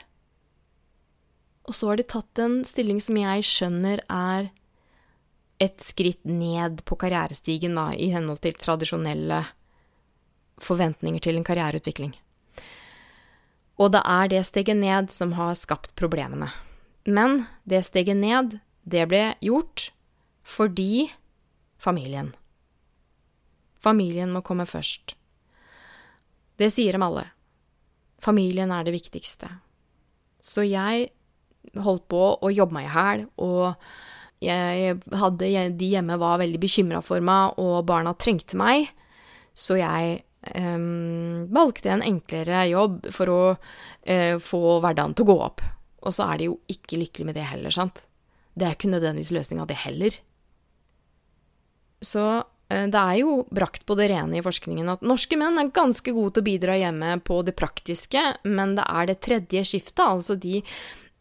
Og 1.69 1.77
så 1.77 1.91
har 1.91 2.01
de 2.01 2.07
tatt 2.09 2.41
en 2.43 2.61
stilling 2.67 3.01
som 3.03 3.19
jeg 3.21 3.47
skjønner 3.47 4.03
er 4.11 4.51
et 5.61 5.85
skritt 5.85 6.25
ned 6.25 6.81
på 6.89 6.97
karrierestigen, 6.97 7.77
da, 7.77 7.91
i 7.93 8.09
henhold 8.15 8.41
til 8.45 8.57
tradisjonelle 8.57 9.45
forventninger 10.61 11.21
til 11.25 11.37
en 11.37 11.47
karriereutvikling. 11.47 12.15
Og 13.81 13.93
det 13.95 14.01
er 14.05 14.29
det 14.33 14.43
steget 14.49 14.77
ned 14.77 15.13
som 15.13 15.37
har 15.37 15.57
skapt 15.57 15.95
problemene. 15.97 16.51
Men 17.09 17.45
det 17.65 17.85
steget 17.87 18.17
ned, 18.17 18.59
det 18.85 19.07
ble 19.09 19.23
gjort 19.45 19.91
fordi 20.45 21.11
familien. 21.81 22.35
Familien 23.81 24.33
må 24.33 24.43
komme 24.45 24.67
først. 24.69 25.15
Det 26.61 26.69
sier 26.73 26.97
de 26.97 27.05
alle. 27.05 27.25
Familien 28.21 28.73
er 28.75 28.87
det 28.87 28.95
viktigste. 28.95 29.49
Så 30.41 30.65
jeg 30.69 31.11
holdt 31.81 32.07
på 32.11 32.23
å 32.41 32.53
jobbe 32.53 32.77
meg 32.77 32.89
i 32.89 32.95
hæl 32.95 33.27
og 33.43 33.75
jeg 34.41 34.97
hadde, 35.21 35.49
de 35.77 35.91
hjemme 35.93 36.17
var 36.21 36.41
veldig 36.41 36.61
bekymra 36.63 37.03
for 37.05 37.21
meg, 37.25 37.59
og 37.61 37.85
barna 37.89 38.15
trengte 38.17 38.57
meg, 38.57 38.89
så 39.53 39.77
jeg 39.77 40.23
um, 40.57 41.45
valgte 41.53 41.93
en 41.93 42.05
enklere 42.07 42.63
jobb 42.71 43.11
for 43.13 43.33
å 43.33 43.41
uh, 43.53 44.37
få 44.41 44.63
hverdagen 44.81 45.13
til 45.13 45.27
å 45.27 45.31
gå 45.31 45.37
opp. 45.45 45.65
Og 46.01 46.17
så 46.17 46.31
er 46.31 46.41
de 46.41 46.49
jo 46.49 46.57
ikke 46.73 47.03
lykkelige 47.03 47.29
med 47.29 47.37
det 47.37 47.45
heller, 47.51 47.75
sant. 47.75 48.07
Det 48.57 48.65
er 48.65 48.79
ikke 48.79 48.95
nødvendigvis 48.95 49.35
løsninga, 49.37 49.69
det 49.69 49.77
heller. 49.83 50.17
Så 52.01 52.25
det 52.71 53.01
er 53.01 53.17
jo 53.19 53.41
brakt 53.51 53.83
på 53.83 53.97
det 53.99 54.11
rene 54.13 54.39
i 54.39 54.45
forskningen 54.47 54.93
at 54.93 55.03
norske 55.03 55.35
menn 55.41 55.59
er 55.59 55.73
ganske 55.75 56.15
gode 56.15 56.37
til 56.37 56.45
å 56.45 56.47
bidra 56.47 56.77
hjemme 56.79 57.17
på 57.27 57.41
det 57.43 57.57
praktiske, 57.59 58.23
men 58.47 58.77
det 58.79 58.87
er 58.87 59.11
det 59.11 59.21
tredje 59.27 59.65
skiftet, 59.73 60.05
altså 60.07 60.39
de 60.39 60.61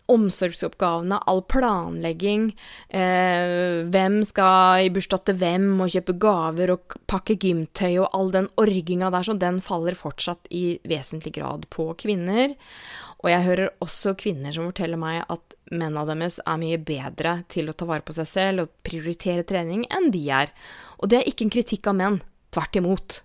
omsorgsoppgavene, 0.10 1.20
all 1.30 1.42
planlegging, 1.46 2.50
eh, 2.90 3.86
hvem 3.94 4.20
skal 4.26 4.86
i 4.86 4.90
bursdag 4.94 5.26
til 5.28 5.38
hvem, 5.42 5.68
og 5.84 5.94
kjøpe 5.94 6.18
gaver 6.22 6.74
og 6.74 6.98
pakke 7.10 7.38
gymtøy 7.38 8.00
og 8.00 8.10
all 8.18 8.34
den 8.34 8.50
orginga 8.58 9.12
der, 9.14 9.28
så 9.28 9.38
den 9.38 9.62
faller 9.62 9.98
fortsatt 9.98 10.50
i 10.50 10.80
vesentlig 10.90 11.36
grad 11.38 11.70
på 11.70 11.92
kvinner. 12.02 12.56
Og 13.20 13.30
jeg 13.30 13.46
hører 13.46 13.74
også 13.84 14.16
kvinner 14.18 14.54
som 14.56 14.70
forteller 14.70 15.00
meg 15.00 15.26
at 15.28 15.56
mennene 15.70 16.06
deres 16.08 16.40
er 16.40 16.60
mye 16.62 16.78
bedre 16.80 17.42
til 17.52 17.70
å 17.70 17.76
ta 17.76 17.86
vare 17.86 18.06
på 18.06 18.16
seg 18.16 18.30
selv 18.32 18.64
og 18.64 18.78
prioritere 18.88 19.44
trening 19.44 19.84
enn 19.92 20.08
de 20.14 20.24
er. 20.32 20.54
Og 21.00 21.12
det 21.12 21.20
er 21.20 21.30
ikke 21.30 21.48
en 21.48 21.54
kritikk 21.54 21.88
av 21.90 21.98
menn, 21.98 22.20
tvert 22.54 22.76
imot. 22.80 23.22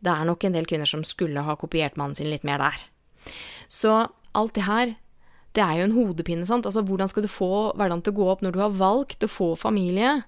Det 0.00 0.12
er 0.12 0.28
nok 0.28 0.44
en 0.46 0.54
del 0.54 0.68
kvinner 0.68 0.88
som 0.88 1.04
skulle 1.04 1.42
ha 1.44 1.56
kopiert 1.58 1.98
mannen 1.98 2.16
sin 2.16 2.30
litt 2.30 2.46
mer 2.46 2.62
der. 2.62 2.80
Så 3.68 4.06
alt 4.38 4.54
det 4.56 4.64
her 4.68 4.94
det 5.56 5.64
er 5.64 5.78
jo 5.80 5.86
en 5.88 5.96
hodepine, 5.96 6.46
sant. 6.46 6.66
Altså, 6.68 6.84
hvordan 6.86 7.08
skal 7.10 7.24
du 7.24 7.30
få 7.30 7.72
hverdagen 7.74 8.04
til 8.04 8.14
å 8.14 8.18
gå 8.18 8.26
opp 8.30 8.42
når 8.44 8.54
du 8.54 8.60
har 8.62 8.76
valgt 8.78 9.24
å 9.24 9.30
få 9.32 9.48
familie, 9.58 10.20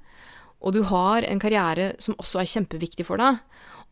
og 0.61 0.75
du 0.75 0.83
har 0.89 1.25
en 1.25 1.41
karriere 1.41 1.93
som 2.03 2.17
også 2.19 2.43
er 2.43 2.51
kjempeviktig 2.51 3.07
for 3.07 3.21
deg, 3.21 3.39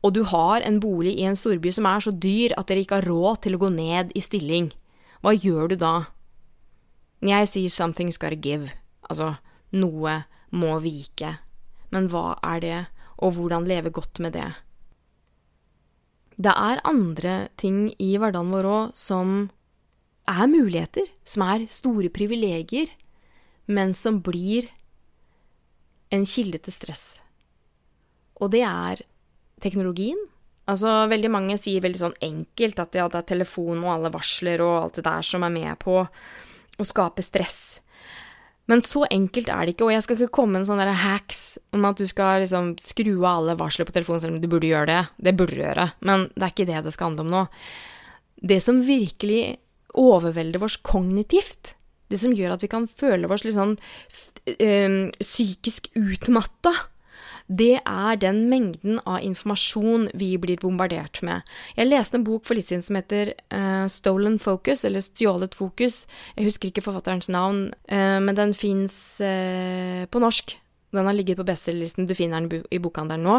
og 0.02 0.14
du 0.14 0.22
har 0.30 0.64
en 0.66 0.80
bolig 0.82 1.14
i 1.18 1.26
en 1.28 1.38
storby 1.38 1.70
som 1.74 1.86
er 1.90 2.02
så 2.04 2.12
dyr 2.14 2.54
at 2.58 2.68
dere 2.70 2.84
ikke 2.84 3.00
har 3.00 3.08
råd 3.08 3.42
til 3.44 3.56
å 3.56 3.62
gå 3.62 3.70
ned 3.74 4.12
i 4.18 4.22
stilling. 4.22 4.70
Hva 5.22 5.34
gjør 5.34 5.72
du 5.72 5.76
da? 5.78 5.94
Jeg 7.22 7.48
sier 7.50 7.68
'something's 7.68 8.18
gotta 8.18 8.36
give', 8.36 8.74
altså 9.10 9.36
noe 9.72 10.24
må 10.50 10.78
vike. 10.80 11.38
Men 11.94 12.08
hva 12.12 12.38
er 12.44 12.64
det, 12.64 12.78
og 13.18 13.36
hvordan 13.36 13.68
leve 13.68 13.92
godt 13.94 14.20
med 14.22 14.36
det? 14.36 14.48
Det 16.38 16.52
er 16.54 16.84
andre 16.86 17.48
ting 17.58 17.88
i 17.98 18.12
hverdagen 18.20 18.52
vår 18.54 18.68
òg 18.70 18.98
som 18.98 19.48
er 20.28 20.46
muligheter, 20.50 21.08
som 21.26 21.42
er 21.48 21.66
store 21.70 22.12
privilegier, 22.14 22.92
men 23.66 23.94
som 23.96 24.20
blir 24.22 24.68
en 26.14 26.24
kilde 26.28 26.60
til 26.62 26.74
stress. 26.74 27.04
Og 28.38 28.52
det 28.54 28.62
er 28.64 29.02
teknologien. 29.60 30.20
Altså, 30.68 31.08
veldig 31.10 31.30
mange 31.32 31.56
sier 31.58 31.82
veldig 31.82 32.00
sånn 32.00 32.16
enkelt 32.22 32.80
at 32.82 32.96
ja, 32.96 33.08
det 33.08 33.22
er 33.22 33.30
telefon 33.32 33.80
og 33.82 33.92
alle 33.94 34.12
varsler 34.12 34.62
og 34.64 34.74
alt 34.82 35.00
det 35.00 35.06
der 35.08 35.26
som 35.26 35.44
er 35.46 35.54
med 35.54 35.78
på 35.80 35.96
å 36.04 36.86
skape 36.86 37.24
stress. 37.24 37.80
Men 38.68 38.82
så 38.84 39.06
enkelt 39.08 39.48
er 39.48 39.64
det 39.64 39.74
ikke, 39.74 39.86
og 39.86 39.94
jeg 39.94 40.04
skal 40.04 40.18
ikke 40.18 40.34
komme 40.40 40.56
med 40.56 40.62
en 40.62 40.68
sånn 40.68 40.82
der 40.82 40.92
hacks 40.92 41.56
om 41.72 41.86
at 41.88 42.00
du 42.00 42.04
skal 42.08 42.42
liksom 42.42 42.74
skru 42.84 43.14
av 43.22 43.30
alle 43.30 43.56
varsler 43.60 43.88
på 43.88 43.94
telefonen, 43.96 44.20
selv 44.20 44.36
om 44.36 44.42
du 44.42 44.50
burde 44.50 44.68
gjøre 44.68 44.90
det. 44.90 45.00
Det 45.24 45.34
burde 45.38 45.56
du 45.56 45.62
gjøre, 45.62 45.86
men 46.04 46.26
det 46.34 46.44
er 46.44 46.52
ikke 46.52 46.68
det 46.68 46.82
det 46.84 46.92
skal 46.96 47.10
handle 47.10 47.24
om 47.24 47.32
nå. 47.32 47.46
Det 48.52 48.60
som 48.62 48.82
virkelig 48.84 49.56
overvelder 49.98 50.62
oss 50.62 50.76
kognitivt. 50.84 51.72
Det 52.08 52.20
som 52.20 52.32
gjør 52.36 52.54
at 52.54 52.64
vi 52.64 52.70
kan 52.72 52.86
føle 52.88 53.28
oss 53.32 53.44
litt 53.44 53.56
sånn 53.56 53.74
øh, 53.76 55.00
psykisk 55.20 55.90
utmatta. 55.98 56.74
Det 57.48 57.78
er 57.80 58.18
den 58.20 58.42
mengden 58.50 58.98
av 59.08 59.22
informasjon 59.24 60.10
vi 60.20 60.34
blir 60.40 60.60
bombardert 60.60 61.22
med. 61.24 61.48
Jeg 61.78 61.88
leste 61.88 62.18
en 62.20 62.26
bok 62.26 62.44
for 62.44 62.58
litt 62.58 62.68
siden 62.68 62.84
som 62.84 62.98
heter 62.98 63.32
uh, 63.48 63.88
Stolen 63.88 64.36
Focus, 64.42 64.84
eller 64.84 65.00
Stjålet 65.04 65.56
fokus. 65.56 66.02
Jeg 66.36 66.50
husker 66.50 66.68
ikke 66.68 66.84
forfatterens 66.84 67.30
navn, 67.32 67.70
uh, 67.88 68.18
men 68.20 68.36
den 68.36 68.52
fins 68.56 69.16
uh, 69.24 70.04
på 70.12 70.20
norsk. 70.20 70.58
Den 70.92 71.08
har 71.08 71.16
ligget 71.16 71.40
på 71.40 71.46
bestselgerlisten, 71.48 72.08
du 72.08 72.16
finner 72.16 72.44
den 72.44 72.66
i 72.72 72.80
bokhandelen 72.84 73.24
nå. 73.24 73.38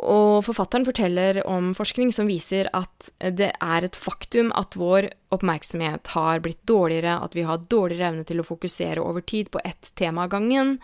Og 0.00 0.44
forfatteren 0.46 0.86
forteller 0.86 1.42
om 1.50 1.72
forskning 1.76 2.12
som 2.14 2.30
viser 2.30 2.70
at 2.72 3.10
det 3.20 3.50
er 3.52 3.86
et 3.86 3.98
faktum 3.98 4.48
at 4.56 4.78
vår 4.78 5.10
oppmerksomhet 5.34 6.12
har 6.14 6.40
blitt 6.44 6.62
dårligere, 6.68 7.18
at 7.20 7.34
vi 7.36 7.44
har 7.44 7.66
dårligere 7.66 8.14
evne 8.14 8.24
til 8.28 8.40
å 8.40 8.46
fokusere 8.46 9.02
over 9.02 9.26
tid 9.26 9.50
på 9.52 9.60
ett 9.66 9.92
tema 9.98 10.24
av 10.24 10.32
gangen. 10.32 10.78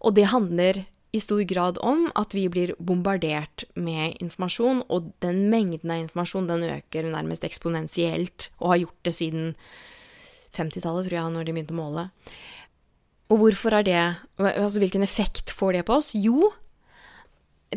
Og 0.00 0.16
det 0.16 0.30
handler 0.32 0.86
i 1.12 1.20
stor 1.20 1.40
grad 1.48 1.78
om 1.80 2.06
at 2.18 2.34
vi 2.36 2.44
blir 2.52 2.74
bombardert 2.78 3.64
med 3.74 4.18
informasjon, 4.22 4.82
og 4.92 5.12
den 5.24 5.46
mengden 5.52 5.92
av 5.94 6.02
informasjon 6.02 6.50
den 6.50 6.66
øker 6.68 7.08
nærmest 7.08 7.46
eksponentielt, 7.48 8.50
og 8.60 8.74
har 8.74 8.82
gjort 8.84 9.08
det 9.08 9.14
siden 9.16 9.50
50-tallet, 10.56 11.08
tror 11.08 11.16
jeg, 11.18 11.34
når 11.34 11.48
de 11.48 11.54
begynte 11.56 11.76
å 11.76 11.80
måle. 11.80 12.08
Og 13.28 13.42
hvorfor 13.42 13.76
er 13.76 13.84
det 13.84 14.02
Altså, 14.38 14.80
hvilken 14.80 15.04
effekt 15.04 15.52
får 15.52 15.76
det 15.76 15.86
på 15.88 15.98
oss? 16.00 16.14
Jo, 16.16 16.52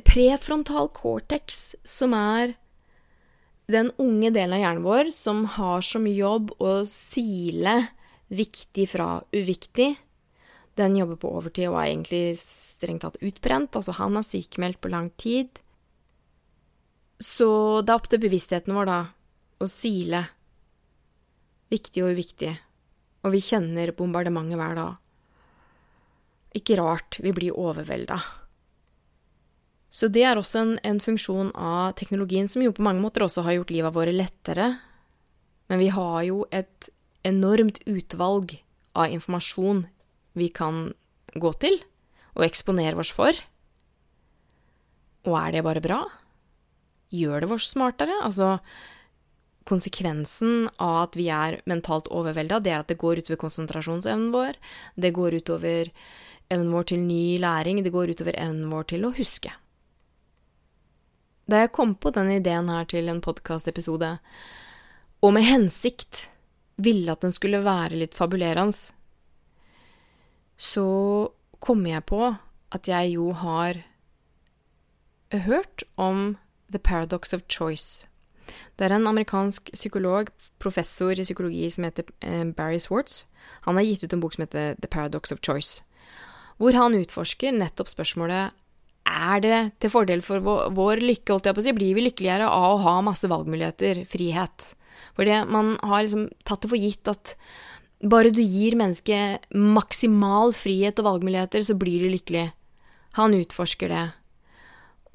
prefrontal 0.08 0.92
cortex, 0.96 1.76
som 1.84 2.16
er 2.16 2.56
den 3.72 3.92
unge 4.02 4.32
delen 4.36 4.56
av 4.56 4.64
hjernen 4.64 4.86
vår 4.86 5.12
som 5.16 5.46
har 5.56 5.84
som 5.86 6.08
jobb 6.08 6.52
å 6.60 6.82
sile 6.88 7.76
viktig 8.32 8.88
fra 8.92 9.22
uviktig, 9.36 9.94
den 10.80 10.96
jobber 10.96 11.20
på 11.20 11.32
overtid 11.40 11.70
og 11.70 11.80
er 11.82 11.92
egentlig 11.92 12.24
strengt 12.40 13.04
tatt 13.06 13.20
utbrent. 13.22 13.76
Altså, 13.76 13.96
han 13.98 14.18
er 14.18 14.28
sykemeldt 14.28 14.82
på 14.82 14.92
lang 14.92 15.10
tid. 15.22 15.60
Så 17.22 17.82
det 17.86 17.92
er 17.92 18.00
opp 18.00 18.10
til 18.10 18.22
bevisstheten 18.24 18.74
vår, 18.76 18.90
da, 18.90 19.00
å 19.62 19.70
sile 19.70 20.26
viktig 21.72 22.04
og 22.04 22.16
uviktig. 22.16 22.52
Og 23.22 23.36
vi 23.36 23.42
kjenner 23.46 23.94
bombardementet 23.96 24.58
hver 24.60 24.78
dag. 24.80 24.96
Ikke 26.58 26.78
rart 26.80 27.20
vi 27.24 27.34
blir 27.36 27.56
overvelda. 27.56 28.18
Så 29.92 30.08
det 30.08 30.24
er 30.24 30.40
også 30.40 30.62
en, 30.62 30.74
en, 30.88 31.00
funksjon 31.04 31.52
av 31.52 31.94
teknologien 32.00 32.48
som 32.48 32.64
jo 32.64 32.72
på 32.76 32.84
mange 32.84 33.04
måter 33.04 33.26
også 33.26 33.44
har 33.44 33.58
gjort 33.58 33.74
livet 33.76 33.96
våre 33.96 34.14
lettere. 34.16 34.68
Men 35.68 35.82
vi 35.84 35.90
har 35.92 36.22
jo 36.28 36.46
et 36.52 36.90
enormt 37.28 37.82
utvalg 37.86 38.56
av 38.96 39.12
informasjon 39.12 39.86
vi 40.38 40.50
kan 40.54 40.90
gå 41.34 41.52
til 41.62 41.80
og 42.36 42.46
eksponere 42.48 43.00
oss 43.02 43.12
for. 43.14 43.36
Og 45.28 45.38
er 45.38 45.54
det 45.56 45.66
bare 45.66 45.84
bra? 45.84 46.02
Gjør 47.12 47.44
det 47.44 47.52
oss 47.52 47.72
smartere? 47.74 48.16
Altså, 48.24 48.58
konsekvensen 49.68 50.70
av 50.82 50.98
at 51.06 51.18
vi 51.20 51.28
er 51.34 51.60
mentalt 51.70 52.10
overvelda, 52.12 52.60
det 52.64 52.74
er 52.74 52.82
at 52.82 52.92
det 52.92 53.00
går 53.02 53.22
utover 53.22 53.40
konsentrasjonsevnen 53.44 54.32
vår, 54.34 54.58
det 54.96 55.14
går 55.16 55.38
utover 55.42 55.92
evnen 56.52 56.72
vår 56.74 56.88
til 56.92 57.04
ny 57.06 57.38
læring, 57.42 57.84
det 57.84 57.94
går 57.94 58.16
utover 58.16 58.38
evnen 58.40 58.72
vår 58.72 58.90
til 58.94 59.06
å 59.08 59.14
huske. 59.16 59.54
Da 61.52 61.64
jeg 61.64 61.74
kom 61.76 61.94
på 62.00 62.14
den 62.16 62.32
ideen 62.38 62.70
her 62.72 62.88
til 62.90 63.10
en 63.12 63.22
podkastepisode, 63.24 64.16
og 65.22 65.34
med 65.36 65.46
hensikt 65.46 66.28
ville 66.82 67.12
at 67.14 67.22
den 67.22 67.34
skulle 67.36 67.62
være 67.66 68.00
litt 68.00 68.18
fabulerende, 68.18 68.96
så 70.62 70.86
kom 71.62 71.82
jeg 71.90 72.06
på 72.10 72.22
at 72.72 72.88
jeg 72.88 73.16
jo 73.16 73.32
har 73.34 73.82
hørt 75.34 75.84
om 75.98 76.38
The 76.72 76.80
Paradox 76.80 77.34
of 77.34 77.42
Choice. 77.50 78.06
Det 78.78 78.86
er 78.86 78.96
en 78.96 79.08
amerikansk 79.08 79.72
psykolog, 79.74 80.30
professor 80.60 81.12
i 81.12 81.24
psykologi, 81.26 81.70
som 81.72 81.86
heter 81.88 82.08
eh, 82.22 82.44
Barry 82.56 82.80
Swartz. 82.80 83.26
Han 83.66 83.78
har 83.80 83.88
gitt 83.88 84.04
ut 84.04 84.14
en 84.14 84.24
bok 84.24 84.36
som 84.36 84.46
heter 84.46 84.76
The 84.82 84.90
Paradox 84.92 85.32
of 85.32 85.42
Choice, 85.46 85.84
hvor 86.60 86.76
han 86.78 86.98
utforsker 86.98 87.56
nettopp 87.56 87.90
spørsmålet 87.90 88.58
er 89.12 89.42
det 89.42 89.60
til 89.82 89.92
fordel 89.92 90.22
for 90.22 90.44
vår, 90.46 90.70
vår 90.78 91.02
lykke, 91.02 91.34
holdt 91.34 91.50
jeg 91.50 91.58
på 91.58 91.64
å 91.64 91.66
si, 91.66 91.74
blir 91.76 91.98
vi 91.98 92.06
lykkeligere 92.06 92.48
av 92.48 92.76
å 92.76 92.84
ha 92.86 93.00
masse 93.06 93.30
valgmuligheter, 93.32 94.04
frihet? 94.10 94.68
Fordi 95.18 95.42
man 95.50 95.74
har 95.82 96.04
liksom 96.06 96.28
tatt 96.48 96.62
det 96.64 96.72
for 96.72 96.80
gitt 96.80 97.10
at 97.10 97.34
bare 98.02 98.32
du 98.34 98.42
gir 98.42 98.78
mennesket 98.80 99.46
maksimal 99.54 100.56
frihet 100.58 101.00
og 101.02 101.08
valgmuligheter, 101.08 101.64
så 101.66 101.78
blir 101.78 102.02
du 102.02 102.10
lykkelig. 102.10 102.50
Han 103.20 103.36
utforsker 103.38 103.92
det. 103.92 104.08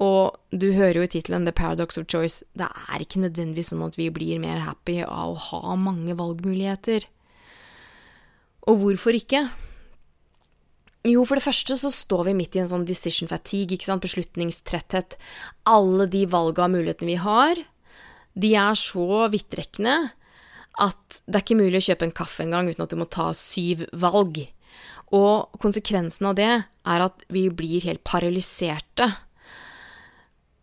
Og 0.02 0.37
du 0.52 0.69
hører 0.76 1.00
jo 1.00 1.07
i 1.07 1.11
tittelen 1.11 1.47
The 1.49 1.55
Paradox 1.57 1.97
of 1.97 2.07
Choice, 2.12 2.45
det 2.52 2.69
er 2.69 3.02
ikke 3.02 3.23
nødvendigvis 3.23 3.73
sånn 3.73 3.87
at 3.87 3.97
vi 3.97 4.11
blir 4.12 4.43
mer 4.43 4.61
happy 4.66 5.00
av 5.07 5.33
å 5.33 5.45
ha 5.49 5.76
mange 5.81 6.16
valgmuligheter. 6.19 7.09
Og 8.69 8.83
hvorfor 8.83 9.16
ikke? 9.16 9.47
Jo, 11.07 11.23
for 11.25 11.38
det 11.38 11.47
første 11.47 11.76
så 11.78 11.88
står 11.93 12.26
vi 12.28 12.37
midt 12.43 12.59
i 12.59 12.61
en 12.64 12.69
sånn 12.69 12.85
decision 12.87 13.31
fatigue, 13.31 13.76
ikke 13.76 13.88
sant, 13.88 14.05
beslutningstretthet. 14.05 15.16
Alle 15.71 16.09
de 16.11 16.25
valga 16.28 16.66
og 16.66 16.75
mulighetene 16.75 17.14
vi 17.14 17.19
har, 17.23 17.62
de 18.37 18.52
er 18.59 18.76
så 18.76 19.26
vidtrekkende 19.33 19.97
at 20.83 21.21
det 21.25 21.38
er 21.38 21.45
ikke 21.45 21.59
mulig 21.61 21.80
å 21.80 21.87
kjøpe 21.88 22.09
en 22.09 22.16
kaffe 22.16 22.45
engang 22.45 22.71
uten 22.71 22.85
at 22.85 22.92
du 22.92 22.99
må 23.00 23.09
ta 23.11 23.30
syv 23.37 23.87
valg. 23.97 24.42
Og 25.16 25.61
konsekvensen 25.62 26.28
av 26.28 26.37
det 26.38 26.50
er 26.52 27.04
at 27.04 27.23
vi 27.33 27.47
blir 27.54 27.85
helt 27.87 28.02
paralyserte 28.06 29.12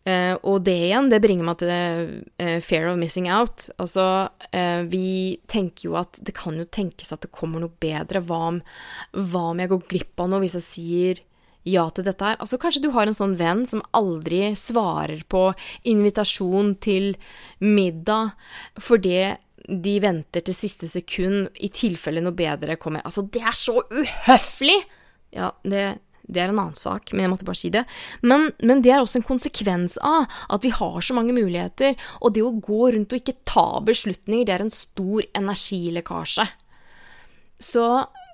Eh, 0.03 0.33
og 0.43 0.65
det 0.67 0.75
igjen, 0.89 1.07
det 1.07 1.21
bringer 1.23 1.47
meg 1.47 1.59
til 1.61 1.69
det 1.71 1.83
eh, 2.43 2.57
fear 2.63 2.89
of 2.91 2.97
missing 2.99 3.29
out. 3.31 3.69
Altså, 3.79 4.27
eh, 4.51 4.83
vi 4.91 5.39
tenker 5.47 5.87
jo 5.87 5.99
at 5.99 6.19
det 6.19 6.35
kan 6.35 6.57
jo 6.59 6.67
tenkes 6.67 7.13
at 7.15 7.23
det 7.23 7.31
kommer 7.35 7.63
noe 7.63 7.71
bedre. 7.83 8.23
Hva 8.27 8.41
om, 8.49 8.57
hva 9.15 9.45
om 9.53 9.61
jeg 9.63 9.71
går 9.71 9.85
glipp 9.93 10.25
av 10.25 10.33
noe 10.33 10.43
hvis 10.43 10.57
jeg 10.59 10.67
sier 10.67 11.23
ja 11.63 11.85
til 11.95 12.03
dette 12.09 12.33
her? 12.33 12.35
Altså, 12.43 12.59
kanskje 12.59 12.83
du 12.83 12.89
har 12.95 13.07
en 13.07 13.15
sånn 13.15 13.37
venn 13.39 13.63
som 13.69 13.85
aldri 13.95 14.49
svarer 14.59 15.23
på 15.31 15.45
invitasjon 15.87 16.75
til 16.83 17.13
middag 17.63 18.35
fordi 18.83 19.37
de 19.67 19.97
venter 20.03 20.43
til 20.43 20.55
siste 20.57 20.89
sekund 20.89 21.51
i 21.63 21.69
tilfelle 21.73 22.23
noe 22.23 22.35
bedre 22.35 22.75
kommer. 22.81 23.03
Altså, 23.05 23.23
det 23.23 23.43
er 23.43 23.55
så 23.57 23.79
uhøflig! 23.91 24.81
Ja, 25.33 25.53
det 25.65 25.85
det 26.23 26.39
er 26.39 26.51
en 26.51 26.59
annen 26.59 26.77
sak, 26.77 27.11
men 27.11 27.25
jeg 27.25 27.31
måtte 27.33 27.47
bare 27.47 27.59
si 27.59 27.69
det. 27.73 27.83
Men, 28.23 28.47
men, 28.63 28.81
det 28.83 28.93
er 28.93 29.03
også 29.03 29.19
en 29.19 29.27
konsekvens 29.27 29.97
av 30.07 30.31
at 30.53 30.63
vi 30.63 30.71
har 30.73 30.97
så 31.03 31.15
mange 31.17 31.35
muligheter, 31.35 31.97
og 32.23 32.35
det 32.35 32.45
å 32.45 32.53
gå 32.63 32.93
rundt 32.95 33.13
og 33.13 33.19
ikke 33.19 33.41
ta 33.49 33.67
beslutninger, 33.83 34.47
det 34.47 34.55
er 34.55 34.63
en 34.65 34.73
stor 34.73 35.27
energilekkasje. 35.35 36.47
Så 37.59 37.87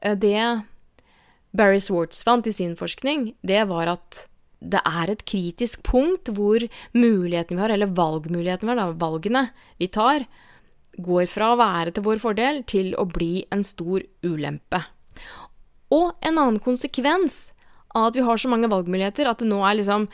eh, 0.04 0.18
det 0.22 0.44
Barry 1.58 1.82
Swartz 1.82 2.22
fant 2.26 2.48
i 2.48 2.54
sin 2.54 2.76
forskning, 2.78 3.32
det 3.42 3.66
var 3.72 3.96
at 3.96 4.26
det 4.60 4.82
er 4.86 5.10
et 5.10 5.24
kritisk 5.26 5.82
punkt 5.88 6.30
hvor 6.36 6.62
muligheten 6.94 7.58
vi 7.58 7.64
har, 7.64 7.74
eller 7.74 7.96
valgmuligheten 7.96 8.70
har, 8.70 8.78
da, 8.78 8.92
valgene 9.02 9.48
vi 9.82 9.90
tar, 9.90 10.28
går 11.06 11.28
fra 11.32 11.54
å 11.54 11.60
være 11.60 11.94
til 11.96 12.06
vår 12.06 12.22
fordel 12.22 12.64
til 12.70 12.92
å 13.00 13.08
bli 13.10 13.46
en 13.54 13.64
stor 13.66 14.04
ulempe. 14.26 14.84
Og 15.96 16.12
en 16.22 16.38
annen 16.38 16.60
konsekvens 16.62 17.50
av 17.98 18.10
at 18.10 18.18
vi 18.20 18.26
har 18.26 18.38
så 18.38 18.50
mange 18.52 18.70
valgmuligheter, 18.70 19.26
at 19.26 19.42
det 19.42 19.48
nå 19.50 19.64
er 19.66 19.80
liksom 19.80 20.06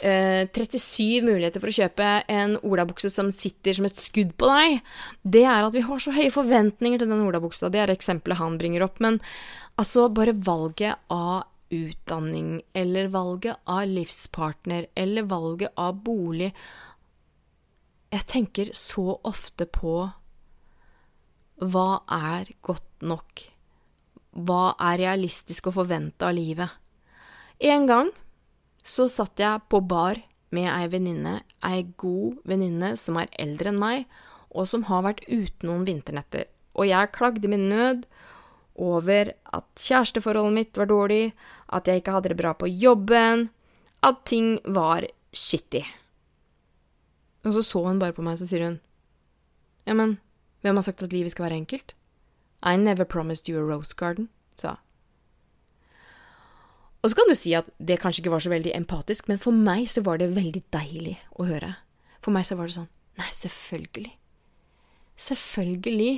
eh, 0.00 0.48
37 0.48 1.26
muligheter 1.26 1.60
for 1.60 1.68
å 1.68 1.76
kjøpe 1.76 2.08
en 2.32 2.56
olabukse 2.64 3.10
som 3.12 3.28
sitter 3.34 3.76
som 3.76 3.88
et 3.88 4.00
skudd 4.00 4.32
på 4.40 4.48
deg, 4.48 4.80
det 5.22 5.44
er 5.44 5.66
at 5.66 5.76
vi 5.76 5.84
har 5.84 6.00
så 6.02 6.14
høye 6.16 6.32
forventninger 6.32 7.02
til 7.02 7.12
den 7.12 7.26
olabuksa. 7.26 7.68
Det 7.72 7.82
er 7.84 7.92
eksempelet 7.92 8.40
han 8.40 8.56
bringer 8.60 8.86
opp. 8.86 8.96
Men 9.04 9.20
altså, 9.76 10.08
bare 10.08 10.36
valget 10.36 10.96
av 11.12 11.44
utdanning, 11.68 12.62
eller 12.72 13.10
valget 13.12 13.60
av 13.68 13.84
livspartner, 13.90 14.88
eller 14.96 15.28
valget 15.28 15.74
av 15.76 15.98
bolig 16.00 16.54
Jeg 18.08 18.24
tenker 18.24 18.70
så 18.72 19.18
ofte 19.28 19.66
på 19.68 20.06
hva 21.58 22.02
er 22.06 22.52
godt 22.62 23.02
nok? 23.02 23.42
Hva 24.38 24.76
er 24.78 25.00
realistisk 25.00 25.66
å 25.66 25.74
forvente 25.74 26.26
av 26.26 26.36
livet? 26.36 26.70
En 27.58 27.88
gang 27.90 28.12
så 28.86 29.08
satt 29.10 29.40
jeg 29.42 29.66
på 29.66 29.80
bar 29.82 30.20
med 30.54 30.68
ei 30.70 30.86
venninne, 30.88 31.40
ei 31.66 31.82
god 31.98 32.38
venninne 32.48 32.94
som 32.96 33.18
er 33.20 33.32
eldre 33.42 33.72
enn 33.72 33.80
meg, 33.80 34.06
og 34.54 34.68
som 34.70 34.86
har 34.88 35.02
vært 35.04 35.26
ute 35.26 35.66
noen 35.66 35.84
vinternetter, 35.84 36.46
og 36.78 36.88
jeg 36.88 37.12
klagde 37.12 37.50
min 37.50 37.66
nød 37.68 38.06
over 38.78 39.34
at 39.50 39.82
kjæresteforholdet 39.82 40.54
mitt 40.54 40.78
var 40.78 40.88
dårlig, 40.88 41.34
at 41.74 41.90
jeg 41.90 42.00
ikke 42.00 42.14
hadde 42.14 42.32
det 42.32 42.38
bra 42.38 42.54
på 42.54 42.70
jobben, 42.70 43.48
at 44.06 44.22
ting 44.30 44.54
var 44.64 45.04
shitty. 45.34 45.82
Og 47.44 47.58
så 47.58 47.66
så 47.66 47.82
hun 47.84 47.98
bare 47.98 48.14
på 48.14 48.22
meg, 48.22 48.38
så 48.38 48.46
sier 48.46 48.64
hun, 48.68 48.78
ja, 49.88 49.98
men 49.98 50.16
hvem 50.62 50.78
har 50.78 50.86
sagt 50.86 51.02
at 51.02 51.12
livet 51.14 51.34
skal 51.34 51.48
være 51.48 51.60
enkelt? 51.62 51.94
I 52.62 52.76
never 52.76 53.04
promised 53.04 53.48
you 53.48 53.58
a 53.58 53.62
rose 53.62 53.94
garden, 53.94 54.28
sa 54.56 54.68
hun. 54.68 54.84
Og 57.02 57.10
så 57.10 57.16
kan 57.16 57.28
du 57.30 57.34
si 57.38 57.52
at 57.54 57.68
det 57.78 58.00
kanskje 58.02 58.24
ikke 58.24 58.32
var 58.34 58.42
så 58.42 58.50
veldig 58.50 58.72
empatisk, 58.74 59.28
men 59.30 59.38
for 59.38 59.54
meg 59.54 59.86
så 59.90 60.02
var 60.02 60.18
det 60.18 60.34
veldig 60.34 60.64
deilig 60.74 61.14
å 61.38 61.46
høre. 61.46 61.76
For 62.24 62.34
meg 62.34 62.46
så 62.48 62.58
var 62.58 62.70
det 62.70 62.74
sånn 62.80 62.90
Nei, 63.18 63.30
selvfølgelig. 63.34 64.12
Selvfølgelig 65.18 66.12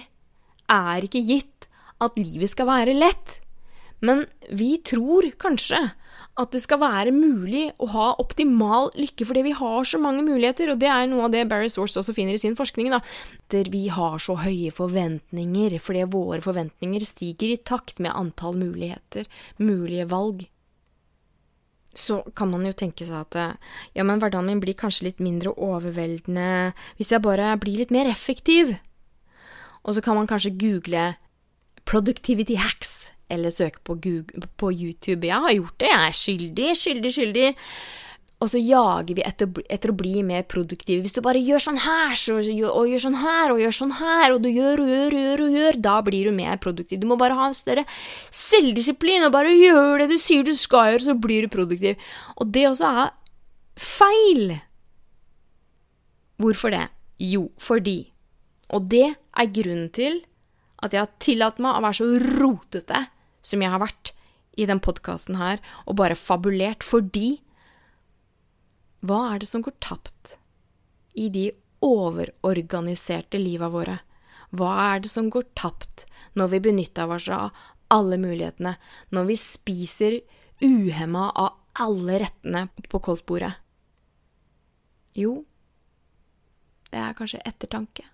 er 0.73 1.05
ikke 1.07 1.23
gitt 1.25 1.69
at 2.05 2.19
livet 2.21 2.53
skal 2.53 2.69
være 2.69 2.97
lett. 2.97 3.39
Men 4.05 4.27
vi 4.53 4.75
tror 4.85 5.31
kanskje 5.41 5.79
at 6.41 6.55
det 6.55 6.63
skal 6.65 6.81
være 6.81 7.13
mulig 7.15 7.67
å 7.83 7.89
ha 7.93 8.07
optimal 8.23 8.91
lykke 8.97 9.27
fordi 9.29 9.45
vi 9.51 9.57
har 9.57 9.89
så 9.89 10.01
mange 10.03 10.25
muligheter, 10.27 10.73
og 10.73 10.81
det 10.81 10.89
er 10.91 11.09
noe 11.11 11.27
av 11.29 11.35
det 11.35 11.47
Barry 11.51 11.69
Source 11.73 12.01
også 12.01 12.15
finner 12.17 12.37
i 12.37 12.43
sin 12.43 12.57
forskning. 12.59 12.91
da. 12.91 13.03
Vi 13.71 13.89
har 13.93 14.19
så 14.19 14.39
høye 14.41 14.71
forventninger 14.73 15.77
fordi 15.83 16.07
våre 16.11 16.41
forventninger 16.45 17.05
stiger 17.05 17.53
i 17.53 17.61
takt 17.61 18.01
med 18.01 18.15
antall 18.17 18.57
muligheter, 18.57 19.29
mulige 19.59 20.09
valg 20.11 20.49
så 21.95 22.21
kan 22.39 22.51
man 22.53 22.63
jo 22.63 22.73
tenke 22.77 23.03
seg 23.07 23.19
at 23.19 23.59
ja, 23.97 24.05
men 24.07 24.21
hverdagen 24.23 24.47
min 24.47 24.61
blir 24.63 24.79
kanskje 24.79 25.09
litt 25.09 25.23
mindre 25.23 25.51
overveldende 25.59 26.71
hvis 26.99 27.11
jeg 27.11 27.25
bare 27.25 27.51
blir 27.59 27.81
litt 27.83 27.91
mer 27.95 28.07
effektiv. 28.07 28.77
Og 29.83 29.97
så 29.97 30.05
kan 30.05 30.15
man 30.15 30.29
kanskje 30.31 30.55
google 30.55 31.17
'productivity 31.85 32.55
hacks' 32.55 33.11
eller 33.31 33.55
søke 33.55 33.83
på, 33.87 33.97
Google, 34.03 34.49
på 34.61 34.73
YouTube. 34.73 35.29
Jeg 35.29 35.47
har 35.47 35.57
gjort 35.57 35.81
det, 35.81 35.91
jeg 35.91 36.07
er 36.07 36.21
skyldig, 36.21 36.71
skyldig, 36.83 37.13
skyldig. 37.17 37.49
Og 38.41 38.49
så 38.49 38.61
jager 38.63 39.19
vi 39.19 39.25
etter, 39.29 39.51
etter, 39.69 39.93
å 39.93 39.97
bli 40.01 40.23
mer 40.25 40.47
produktive. 40.49 41.03
Hvis 41.05 41.13
du 41.13 41.21
bare 41.25 41.43
gjør 41.45 41.61
sånn 41.61 41.81
her, 41.83 42.15
så, 42.17 42.39
og 42.41 42.89
gjør 42.89 43.03
sånn 43.05 43.19
her, 43.21 43.53
og 43.53 43.61
gjør 43.61 43.75
sånn 43.77 43.93
her, 43.99 44.33
og 44.33 44.41
du 44.41 44.49
gjør 44.49 44.81
og 44.81 44.93
gjør 44.95 45.17
og 45.17 45.27
gjør, 45.27 45.43
og 45.45 45.59
gjør, 45.59 45.79
da 45.85 45.97
blir 46.07 46.31
du 46.31 46.37
mer 46.39 46.61
produktiv. 46.63 47.03
Du 47.03 47.09
må 47.11 47.19
bare 47.21 47.37
ha 47.37 47.51
en 47.51 47.57
større 47.59 47.85
selvdisiplin, 48.33 49.27
og 49.29 49.35
bare 49.35 49.53
gjør 49.53 50.05
det 50.05 50.09
du 50.15 50.17
sier 50.23 50.47
du 50.47 50.55
skal 50.57 50.95
gjøre, 50.95 51.05
så 51.11 51.17
blir 51.21 51.45
du 51.45 51.53
produktiv. 51.53 52.01
Og 52.41 52.49
det 52.55 52.65
også 52.71 52.95
er 53.05 53.13
feil. 53.77 54.57
Hvorfor 56.41 56.73
det? 56.73 56.87
Jo, 57.21 57.51
fordi 57.61 58.07
Og 58.71 58.87
det 58.87 59.17
er 59.35 59.53
grunnen 59.53 59.89
til 59.91 60.21
at 60.81 60.95
jeg 60.95 61.03
har 61.03 61.17
tillatt 61.21 61.59
meg 61.59 61.75
å 61.75 61.83
være 61.85 61.99
så 61.99 62.07
rotete 62.39 63.01
som 63.43 63.63
jeg 63.63 63.73
har 63.73 63.83
vært 63.83 64.13
i 64.61 64.67
den 64.69 64.81
podkasten 64.83 65.39
her, 65.41 65.61
og 65.87 65.99
bare 66.01 66.19
fabulert 66.19 66.85
fordi 66.85 67.41
hva 69.01 69.21
er 69.33 69.41
det 69.41 69.49
som 69.49 69.63
går 69.65 69.79
tapt 69.81 70.35
i 71.17 71.31
de 71.33 71.49
overorganiserte 71.85 73.41
liva 73.41 73.71
våre? 73.73 74.01
Hva 74.53 74.75
er 74.91 75.05
det 75.05 75.13
som 75.13 75.31
går 75.33 75.47
tapt 75.57 76.05
når 76.37 76.53
vi 76.55 76.65
benytter 76.69 77.09
oss 77.09 77.29
av 77.33 77.57
alle 77.91 78.19
mulighetene, 78.21 78.77
når 79.11 79.31
vi 79.31 79.39
spiser 79.41 80.19
uhemma 80.61 81.31
av 81.33 81.57
alle 81.81 82.21
rettene 82.21 82.67
på 82.91 83.01
koldtbordet? 83.01 83.55
Jo, 85.17 85.41
det 86.91 87.01
er 87.01 87.17
kanskje 87.19 87.43
ettertanke. 87.47 88.05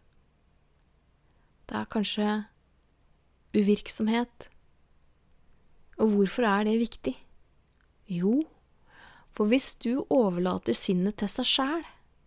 Det 1.67 1.77
er 1.81 1.89
kanskje 1.91 2.29
uvirksomhet. 3.57 4.47
Og 5.97 6.13
hvorfor 6.13 6.47
er 6.49 6.67
det 6.69 6.77
viktig? 6.81 7.15
Jo, 8.07 8.43
for 9.37 9.49
hvis 9.51 9.75
du 9.83 10.07
overlater 10.13 10.77
sinnet 10.77 11.19
til 11.21 11.31
seg 11.33 11.49
sjæl 11.49 11.85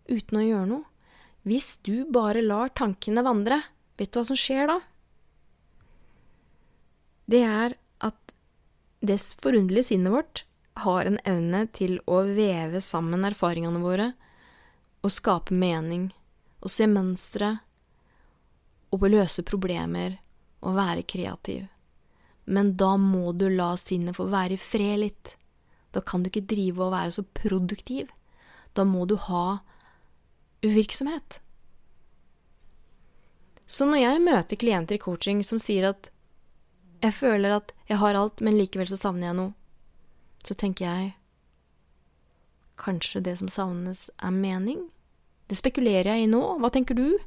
uten 0.09 0.39
å 0.39 0.45
gjøre 0.45 0.69
noe, 0.71 0.85
hvis 1.47 1.77
du 1.85 2.03
bare 2.11 2.43
lar 2.43 2.73
tankene 2.75 3.23
vandre, 3.25 3.61
vet 3.97 4.11
du 4.11 4.19
hva 4.19 4.25
som 4.27 4.37
skjer 4.37 4.67
da? 4.69 4.79
Det 7.29 7.41
er 7.45 7.77
at 8.03 8.35
det 9.05 9.19
forunderlige 9.39 9.91
sinnet 9.91 10.13
vårt 10.13 10.43
har 10.83 11.07
en 11.07 11.19
evne 11.27 11.65
til 11.75 11.97
å 12.09 12.23
veve 12.27 12.81
sammen 12.83 13.25
erfaringene 13.27 13.81
våre 13.83 14.11
og 15.05 15.13
skape 15.13 15.55
mening 15.55 16.09
og 16.59 16.71
se 16.73 16.87
mønstre 16.89 17.53
og 18.89 19.05
løse 19.07 19.45
problemer 19.47 20.17
og 20.65 20.75
være 20.75 21.05
kreativ. 21.07 21.67
Men 22.49 22.73
da 22.81 22.95
må 22.97 23.33
du 23.37 23.45
la 23.53 23.75
sinnet 23.77 24.17
få 24.17 24.25
være 24.31 24.55
i 24.57 24.61
fred 24.61 25.03
litt. 25.03 25.35
Da 25.93 26.01
kan 26.01 26.23
du 26.23 26.31
ikke 26.31 26.47
drive 26.49 26.87
og 26.87 26.93
være 26.95 27.13
så 27.19 27.25
produktiv. 27.37 28.09
Da 28.73 28.85
må 28.85 29.05
du 29.09 29.15
ha 29.29 29.59
uvirksomhet. 30.65 31.39
Så 33.69 33.85
når 33.85 34.01
jeg 34.01 34.25
møter 34.25 34.57
klienter 34.57 34.97
i 34.97 35.01
coaching 35.01 35.43
som 35.45 35.61
sier 35.61 35.91
at 35.91 36.09
jeg 37.03 37.13
føler 37.15 37.53
at 37.59 37.73
jeg 37.87 38.01
har 38.01 38.17
alt, 38.17 38.41
men 38.41 38.57
likevel 38.57 38.89
så 38.89 38.97
savner 38.99 39.29
jeg 39.29 39.37
noe, 39.37 39.53
så 40.43 40.55
tenker 40.57 40.87
jeg 40.87 41.11
kanskje 42.79 43.21
det 43.23 43.37
som 43.39 43.51
savnes, 43.51 44.07
er 44.17 44.33
mening? 44.33 44.87
Det 45.49 45.57
spekulerer 45.59 46.13
jeg 46.13 46.25
i 46.25 46.31
nå. 46.31 46.41
Hva 46.61 46.71
tenker 46.73 46.97
du? 46.97 47.19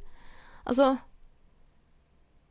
Altså, 0.65 0.97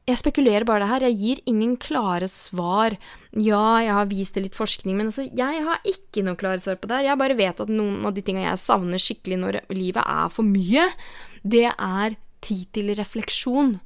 jeg 0.02 0.18
spekulerer 0.18 0.66
bare 0.66 0.82
det 0.82 0.90
her, 0.90 1.04
jeg 1.06 1.18
gir 1.20 1.40
ingen 1.46 1.76
klare 1.78 2.26
svar. 2.30 2.96
Ja, 3.38 3.78
jeg 3.84 3.94
har 3.94 4.08
vist 4.10 4.34
til 4.34 4.46
litt 4.48 4.58
forskning, 4.58 4.96
men 4.98 5.12
altså, 5.12 5.28
jeg 5.30 5.62
har 5.62 5.86
ikke 5.86 6.24
noe 6.26 6.38
klare 6.38 6.58
svar 6.62 6.80
på 6.82 6.90
det 6.90 6.98
her. 6.98 7.12
Jeg 7.12 7.20
bare 7.20 7.38
vet 7.38 7.62
at 7.62 7.70
noen 7.70 8.02
av 8.08 8.16
de 8.16 8.24
tinga 8.26 8.42
jeg 8.42 8.62
savner 8.64 9.02
skikkelig 9.02 9.38
når 9.38 9.60
livet 9.70 10.02
er 10.02 10.32
for 10.34 10.48
mye, 10.48 10.88
det 11.46 11.68
er 11.70 12.18
tid 12.42 12.66
til 12.74 12.90
refleksjon. 12.98 13.76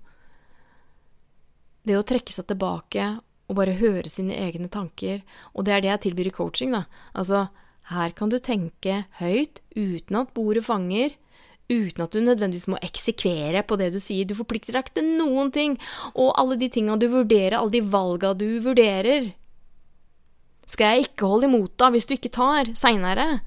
Det 1.87 1.98
å 1.98 2.07
trekke 2.07 2.33
seg 2.33 2.48
tilbake 2.48 3.11
og 3.46 3.61
bare 3.61 3.76
høre 3.79 4.09
sine 4.11 4.35
egne 4.40 4.70
tanker, 4.72 5.20
og 5.52 5.68
det 5.68 5.76
er 5.76 5.85
det 5.85 5.92
jeg 5.92 6.05
tilbyr 6.09 6.33
i 6.33 6.35
coaching, 6.35 6.72
da. 6.74 6.87
Altså, 7.12 7.46
her 7.92 8.16
kan 8.16 8.33
du 8.33 8.40
tenke 8.42 9.05
høyt 9.20 9.61
uten 9.76 10.22
at 10.24 10.33
bordet 10.35 10.64
fanger 10.66 11.12
uten 11.70 12.05
at 12.05 12.14
du 12.14 12.20
nødvendigvis 12.22 12.68
må 12.70 12.79
eksekvere 12.85 13.64
på 13.66 13.79
det 13.81 13.90
du 13.94 13.98
sier. 14.02 14.26
Du 14.26 14.37
forplikter 14.38 14.76
deg 14.76 14.87
ikke 14.87 14.98
til 15.00 15.09
noen 15.18 15.50
ting. 15.55 15.76
Og 16.14 16.35
alle 16.38 16.59
de 16.61 16.70
tinga 16.72 16.98
du 17.00 17.09
vurderer, 17.12 17.59
alle 17.59 17.74
de 17.74 17.83
valga 17.83 18.33
du 18.38 18.48
vurderer, 18.64 19.33
skal 20.66 20.96
jeg 20.96 21.09
ikke 21.09 21.31
holde 21.31 21.46
imot 21.46 21.76
da 21.79 21.92
hvis 21.94 22.09
du 22.09 22.16
ikke 22.16 22.35
tar 22.35 22.72
seinere. 22.79 23.40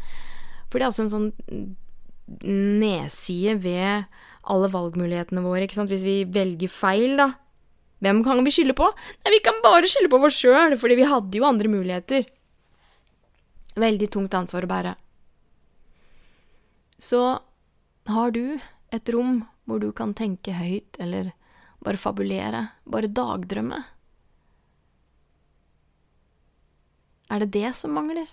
For 0.70 0.80
det 0.80 0.88
er 0.88 0.92
også 0.92 1.08
en 1.08 1.14
sånn 1.14 1.30
nedside 2.46 3.58
ved 3.64 4.10
alle 4.50 4.70
valgmulighetene 4.72 5.44
våre. 5.44 5.66
ikke 5.66 5.80
sant? 5.80 5.92
Hvis 5.92 6.08
vi 6.08 6.24
velger 6.24 6.72
feil, 6.72 7.18
da. 7.20 7.34
Hvem 8.00 8.22
kan 8.24 8.40
vi 8.46 8.54
skylde 8.56 8.76
på? 8.78 8.88
Nei, 9.26 9.34
vi 9.36 9.42
kan 9.44 9.60
bare 9.64 9.90
skylde 9.90 10.12
på 10.12 10.22
oss 10.24 10.38
sjøl, 10.40 10.78
fordi 10.80 10.96
vi 11.02 11.10
hadde 11.10 11.40
jo 11.40 11.48
andre 11.48 11.72
muligheter. 11.72 12.28
Veldig 13.80 14.08
tungt 14.12 14.36
ansvar 14.38 14.66
å 14.66 14.72
bære. 14.72 14.96
Så 17.00 17.20
har 18.10 18.34
du 18.36 18.60
et 18.94 19.14
rom 19.14 19.44
hvor 19.70 19.82
du 19.82 19.92
kan 19.94 20.16
tenke 20.18 20.56
høyt, 20.58 20.98
eller 21.00 21.32
bare 21.86 22.00
fabulere, 22.00 22.66
bare 22.90 23.12
dagdrømme? 23.12 23.84
Er 27.30 27.44
det 27.44 27.52
det 27.54 27.76
som 27.78 27.94
mangler 27.94 28.30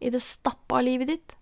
i 0.00 0.10
det 0.10 0.22
stappa 0.24 0.80
livet 0.80 1.12
ditt? 1.12 1.34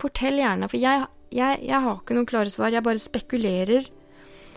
Fortell 0.00 0.40
gjerne, 0.40 0.68
for 0.72 0.80
jeg, 0.80 1.04
jeg, 1.28 1.60
jeg 1.68 1.84
har 1.84 1.98
ikke 1.98 2.16
noen 2.16 2.28
klare 2.28 2.52
svar, 2.52 2.72
jeg 2.72 2.86
bare 2.86 3.02
spekulerer. 3.02 3.90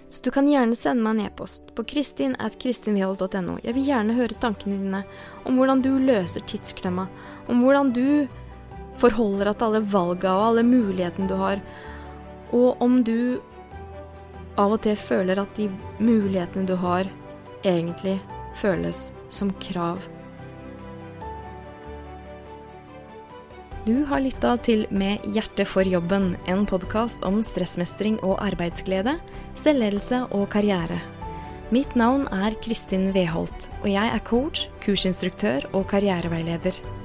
Så 0.08 0.22
du 0.24 0.30
kan 0.32 0.48
gjerne 0.48 0.78
sende 0.78 1.04
meg 1.04 1.18
en 1.18 1.26
e-post 1.28 1.74
på 1.76 1.84
kristin.kristinvehold.no. 1.90 3.58
Jeg 3.66 3.76
vil 3.76 3.88
gjerne 3.90 4.16
høre 4.16 4.40
tankene 4.40 4.78
dine 4.80 5.02
om 5.44 5.60
hvordan 5.60 5.84
du 5.84 5.92
løser 6.00 6.46
tidsklemma, 6.48 7.10
om 7.52 7.64
hvordan 7.66 7.92
du 7.96 8.08
forholder 9.02 9.50
deg 9.50 9.58
til 9.60 9.70
alle 9.70 9.84
valga 9.94 10.36
og 10.38 10.46
alle 10.50 10.66
mulighetene 10.68 11.30
du 11.30 11.36
har, 11.40 11.64
og 12.54 12.82
om 12.84 13.02
du 13.06 13.42
av 14.60 14.76
og 14.76 14.84
til 14.86 14.98
føler 15.00 15.42
at 15.42 15.56
de 15.58 15.70
mulighetene 16.04 16.70
du 16.70 16.76
har, 16.78 17.10
egentlig 17.66 18.20
føles 18.60 19.08
som 19.34 19.54
krav. 19.64 20.04
Du 23.84 24.06
har 24.08 24.22
lytta 24.24 24.54
til 24.64 24.86
Med 24.96 25.26
hjertet 25.28 25.68
for 25.68 25.84
jobben, 25.84 26.38
en 26.48 26.64
podkast 26.70 27.26
om 27.28 27.42
stressmestring 27.44 28.16
og 28.24 28.38
arbeidsglede, 28.40 29.18
selvledelse 29.60 30.22
og 30.32 30.48
karriere. 30.54 31.02
Mitt 31.74 31.96
navn 32.00 32.28
er 32.32 32.56
Kristin 32.64 33.10
Weholt, 33.12 33.68
og 33.82 33.90
jeg 33.92 34.08
er 34.08 34.24
coach, 34.24 34.70
kursinstruktør 34.86 35.68
og 35.74 35.90
karriereveileder. 35.92 37.03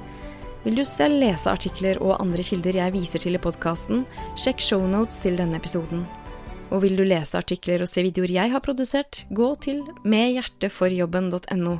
Vil 0.63 0.75
du 0.75 0.83
selv 0.83 1.21
lese 1.21 1.47
artikler 1.47 2.01
og 2.03 2.17
andre 2.19 2.43
kilder 2.43 2.75
jeg 2.81 2.91
viser 2.91 3.23
til 3.23 3.37
i 3.37 3.39
podkasten, 3.39 4.03
sjekk 4.35 4.59
shownotes 4.59 5.21
til 5.23 5.39
denne 5.39 5.55
episoden. 5.55 6.03
Og 6.69 6.83
vil 6.83 6.99
du 6.99 7.05
lese 7.07 7.39
artikler 7.39 7.81
og 7.81 7.89
se 7.89 8.03
videoer 8.03 8.33
jeg 8.35 8.51
har 8.51 8.63
produsert, 8.65 9.23
gå 9.31 9.53
til 9.63 9.85
medhjerteforjobben.no. 10.03 11.77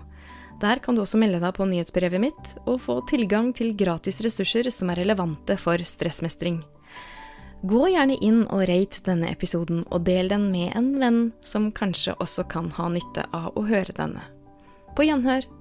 Der 0.64 0.82
kan 0.84 0.96
du 0.96 1.04
også 1.04 1.20
melde 1.20 1.44
deg 1.44 1.54
på 1.56 1.68
nyhetsbrevet 1.68 2.24
mitt 2.24 2.56
og 2.66 2.80
få 2.84 2.98
tilgang 3.12 3.52
til 3.56 3.76
gratis 3.80 4.20
ressurser 4.24 4.72
som 4.72 4.92
er 4.92 5.04
relevante 5.04 5.60
for 5.60 5.80
stressmestring. 5.84 6.62
Gå 7.68 7.86
gjerne 7.92 8.16
inn 8.24 8.46
og 8.48 8.64
rate 8.72 9.04
denne 9.04 9.28
episoden, 9.34 9.84
og 9.92 10.08
del 10.08 10.32
den 10.32 10.48
med 10.54 10.72
en 10.80 10.94
venn 11.02 11.24
som 11.44 11.68
kanskje 11.76 12.16
også 12.24 12.48
kan 12.48 12.72
ha 12.80 12.88
nytte 12.92 13.28
av 13.36 13.60
å 13.60 13.68
høre 13.68 13.96
denne. 13.98 14.24
På 14.96 15.04
gjenhør! 15.04 15.59